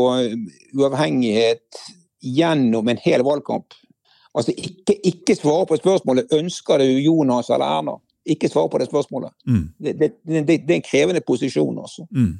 uavhengighet 0.73 1.79
gjennom 2.25 2.89
en 2.89 2.97
hel 2.97 3.23
valgkamp. 3.23 3.77
Altså 4.35 4.51
ikke, 4.57 4.97
ikke 5.05 5.37
svare 5.37 5.69
på 5.69 5.77
spørsmålet 5.79 6.33
ønsker 6.33 6.81
du 6.81 6.97
Jonas 7.05 7.49
eller 7.53 7.77
Erna. 7.77 7.95
Ikke 8.25 8.49
svare 8.49 8.69
på 8.73 8.79
det 8.81 8.87
spørsmålet. 8.89 9.33
Mm. 9.47 9.65
Det, 9.77 9.97
det, 9.99 10.13
det, 10.25 10.45
det 10.47 10.71
er 10.71 10.79
en 10.79 10.85
krevende 10.85 11.21
posisjon. 11.21 11.77
altså. 11.77 12.07
Mm. 12.15 12.39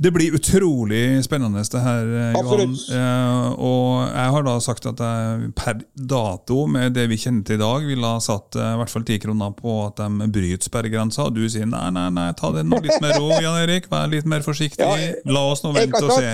Det 0.00 0.08
blir 0.10 0.32
utrolig 0.32 1.24
spennende 1.24 1.60
det 1.60 1.80
her, 1.84 2.06
eh, 2.16 2.36
Johan. 2.38 2.70
Eh, 2.96 3.48
og 3.60 4.06
jeg 4.08 4.30
har 4.34 4.46
da 4.46 4.54
sagt 4.64 4.86
at 4.88 5.02
jeg 5.04 5.50
per 5.56 5.82
dato, 5.92 6.62
med 6.72 6.94
det 6.96 7.04
vi 7.10 7.18
kjenner 7.20 7.44
til 7.44 7.58
i 7.58 7.60
dag, 7.60 7.84
ville 7.84 8.12
ha 8.14 8.22
satt 8.24 8.56
eh, 8.56 8.70
i 8.74 8.78
hvert 8.80 8.92
fall 8.94 9.04
ti 9.04 9.18
kroner 9.20 9.52
på 9.58 9.74
at 9.90 10.00
de 10.00 10.28
bryter 10.32 10.64
sperregrensa. 10.64 11.28
Du 11.36 11.42
sier 11.52 11.68
nei, 11.68 11.90
nei, 11.92 12.06
nei, 12.16 12.30
ta 12.32 12.48
det 12.54 12.64
nå 12.64 12.80
litt 12.80 12.96
med 13.04 13.12
ro, 13.18 13.28
Jan 13.44 13.60
Erik. 13.60 13.90
Vær 13.92 14.08
litt 14.08 14.24
mer 14.24 14.40
forsiktig. 14.46 14.80
Ja, 14.80 14.96
La 15.28 15.44
oss 15.52 15.60
nå 15.66 15.74
vente 15.76 16.00
og 16.00 16.16
se. 16.16 16.32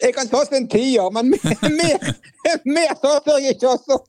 jeg 0.00 0.16
kan 0.16 0.32
satse 0.32 0.56
en 0.56 0.68
tier, 0.72 1.04
men 1.12 1.34
mer, 1.82 2.14
mer 2.64 2.96
satser 2.96 3.44
jeg 3.44 3.58
ikke, 3.58 3.76
altså. 3.76 4.00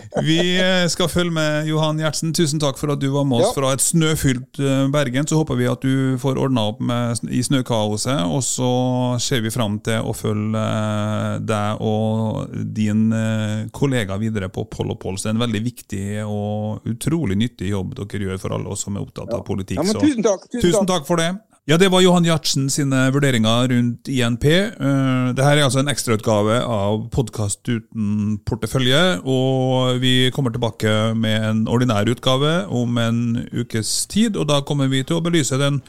Vi 0.19 0.37
eh, 0.59 0.85
skal 0.91 1.07
følge 1.07 1.31
med 1.31 1.67
Johan 1.69 1.99
Gjertsen. 2.01 2.33
Tusen 2.35 2.59
takk 2.59 2.77
for 2.79 2.91
at 2.91 2.99
du 2.99 3.07
var 3.13 3.23
med 3.27 3.39
oss 3.39 3.51
Ja. 3.51 3.53
fra 3.55 3.69
et 3.75 3.83
snøfylt 3.83 4.59
eh, 4.59 4.87
Bergen. 4.91 5.27
Så 5.27 5.37
håper 5.39 5.55
vi 5.55 5.69
at 5.71 5.81
du 5.85 6.17
får 6.19 6.39
ordna 6.41 6.65
opp 6.73 6.81
med, 6.83 7.21
i 7.31 7.39
snøkaoset. 7.45 8.25
Og 8.27 8.43
så 8.43 8.71
ser 9.23 9.41
vi 9.45 9.53
fram 9.53 9.79
til 9.85 10.03
å 10.03 10.15
følge 10.15 10.61
eh, 10.61 11.37
deg 11.47 11.85
og 11.85 12.51
din 12.75 13.07
kollega 13.71 14.17
videre 14.21 14.49
på 14.51 14.65
Poll 14.71 14.91
og 14.95 14.99
Pols. 15.01 15.23
Det 15.23 15.31
er 15.31 15.37
en 15.37 15.45
veldig 15.45 15.63
viktig 15.65 16.03
og 16.25 16.89
utrolig 16.91 17.37
nyttig 17.39 17.71
jobb 17.71 17.95
dere 18.01 18.27
gjør 18.27 18.41
for 18.43 18.57
alle 18.57 18.73
oss 18.75 18.83
som 18.87 18.97
er 18.99 19.05
opptatt 19.05 19.31
av 19.35 19.45
politikk. 19.47 19.79
Ja, 19.79 19.95
tusen 19.95 20.27
takk. 20.27 20.43
Tusen, 20.51 20.67
Tusen 20.67 20.91
takk 20.91 21.07
for 21.07 21.21
det. 21.21 21.31
Ja, 21.69 21.77
Det 21.77 21.91
var 21.93 22.01
Johan 22.01 22.25
Gjertsen 22.25 22.65
sine 22.73 23.03
vurderinger 23.13 23.67
rundt 23.69 24.09
INP. 24.09 24.43
Dette 24.43 25.45
er 25.45 25.61
altså 25.61 25.83
en 25.83 25.91
ekstrautgave 25.91 26.55
av 26.65 27.03
Podkast 27.13 27.61
uten 27.69 28.39
portefølje. 28.49 29.21
Og 29.29 30.00
vi 30.01 30.31
kommer 30.35 30.53
tilbake 30.53 31.13
med 31.17 31.49
en 31.49 31.65
ordinær 31.71 32.09
utgave 32.11 32.65
om 32.67 32.97
en 33.01 33.19
ukes 33.53 34.05
tid. 34.11 34.35
Og 34.35 34.49
da 34.49 34.61
kommer 34.65 34.91
vi 34.91 35.03
til 35.05 35.19
å 35.19 35.23
belyse 35.23 35.59
den 35.61 35.81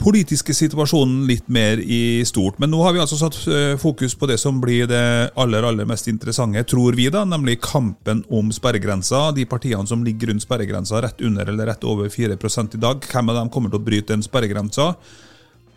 politiske 0.00 0.54
situasjonen 0.54 1.24
litt 1.28 1.46
mer 1.52 1.80
i 1.80 2.22
stort. 2.28 2.58
Men 2.60 2.70
nå 2.72 2.82
har 2.84 2.94
vi 2.94 3.00
altså 3.02 3.18
satt 3.20 3.38
eh, 3.48 3.74
fokus 3.80 4.16
på 4.18 4.28
det 4.30 4.38
som 4.40 4.60
blir 4.62 4.88
det 4.90 5.02
aller 5.40 5.66
aller 5.66 5.88
mest 5.88 6.08
interessante, 6.10 6.64
tror 6.68 6.96
vi, 6.98 7.08
da, 7.12 7.24
nemlig 7.28 7.58
kampen 7.64 8.22
om 8.28 8.52
sperregrensa. 8.54 9.30
De 9.36 9.46
partiene 9.48 9.86
som 9.88 10.04
ligger 10.06 10.32
rundt 10.32 10.44
sperregrensa, 10.44 11.00
rett 11.04 11.22
under 11.24 11.48
eller 11.52 11.72
rett 11.72 11.86
over 11.88 12.12
4 12.12 12.36
i 12.36 12.82
dag. 12.82 13.06
Hvem 13.12 13.32
av 13.32 13.40
dem 13.40 13.52
kommer 13.52 13.72
til 13.72 13.80
å 13.80 13.86
bryte 13.88 14.14
den 14.14 14.26
sperregrensa? 14.26 14.92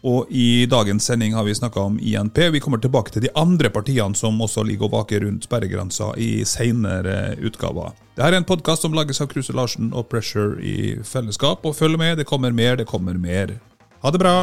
Og 0.03 0.29
I 0.31 0.65
dagens 0.69 1.03
sending 1.09 1.33
har 1.35 1.43
vi 1.43 1.55
snakka 1.55 1.79
om 1.79 1.99
INP. 1.99 2.37
Vi 2.53 2.59
kommer 2.63 2.79
tilbake 2.79 3.11
til 3.11 3.25
de 3.25 3.33
andre 3.35 3.69
partiene 3.69 4.15
som 4.15 4.39
også 4.41 4.63
ligger 4.63 4.87
og 4.87 4.95
vaker 4.95 5.25
rundt 5.25 5.47
sperregrensa 5.47 6.13
i 6.17 6.45
senere 6.47 7.35
utgaver. 7.43 7.91
Dette 8.15 8.29
er 8.31 8.39
en 8.39 8.47
podkast 8.47 8.85
som 8.85 8.95
lages 8.95 9.21
av 9.23 9.29
Kruse 9.31 9.55
Larsen 9.55 9.91
og 9.93 10.07
Pressure 10.11 10.59
i 10.63 10.95
fellesskap. 11.03 11.65
Og 11.67 11.75
følg 11.75 11.99
med, 11.99 12.17
det 12.19 12.27
kommer 12.27 12.55
mer, 12.55 12.79
det 12.79 12.87
kommer 12.87 13.19
mer. 13.19 13.57
Ha 14.03 14.11
det 14.11 14.23
bra! 14.23 14.35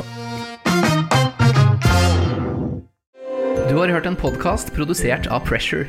Du 3.67 3.75
har 3.81 3.89
hørt 3.89 4.07
en 4.07 4.17
podkast 4.17 4.73
produsert 4.77 5.27
av 5.27 5.43
Pressure. 5.49 5.89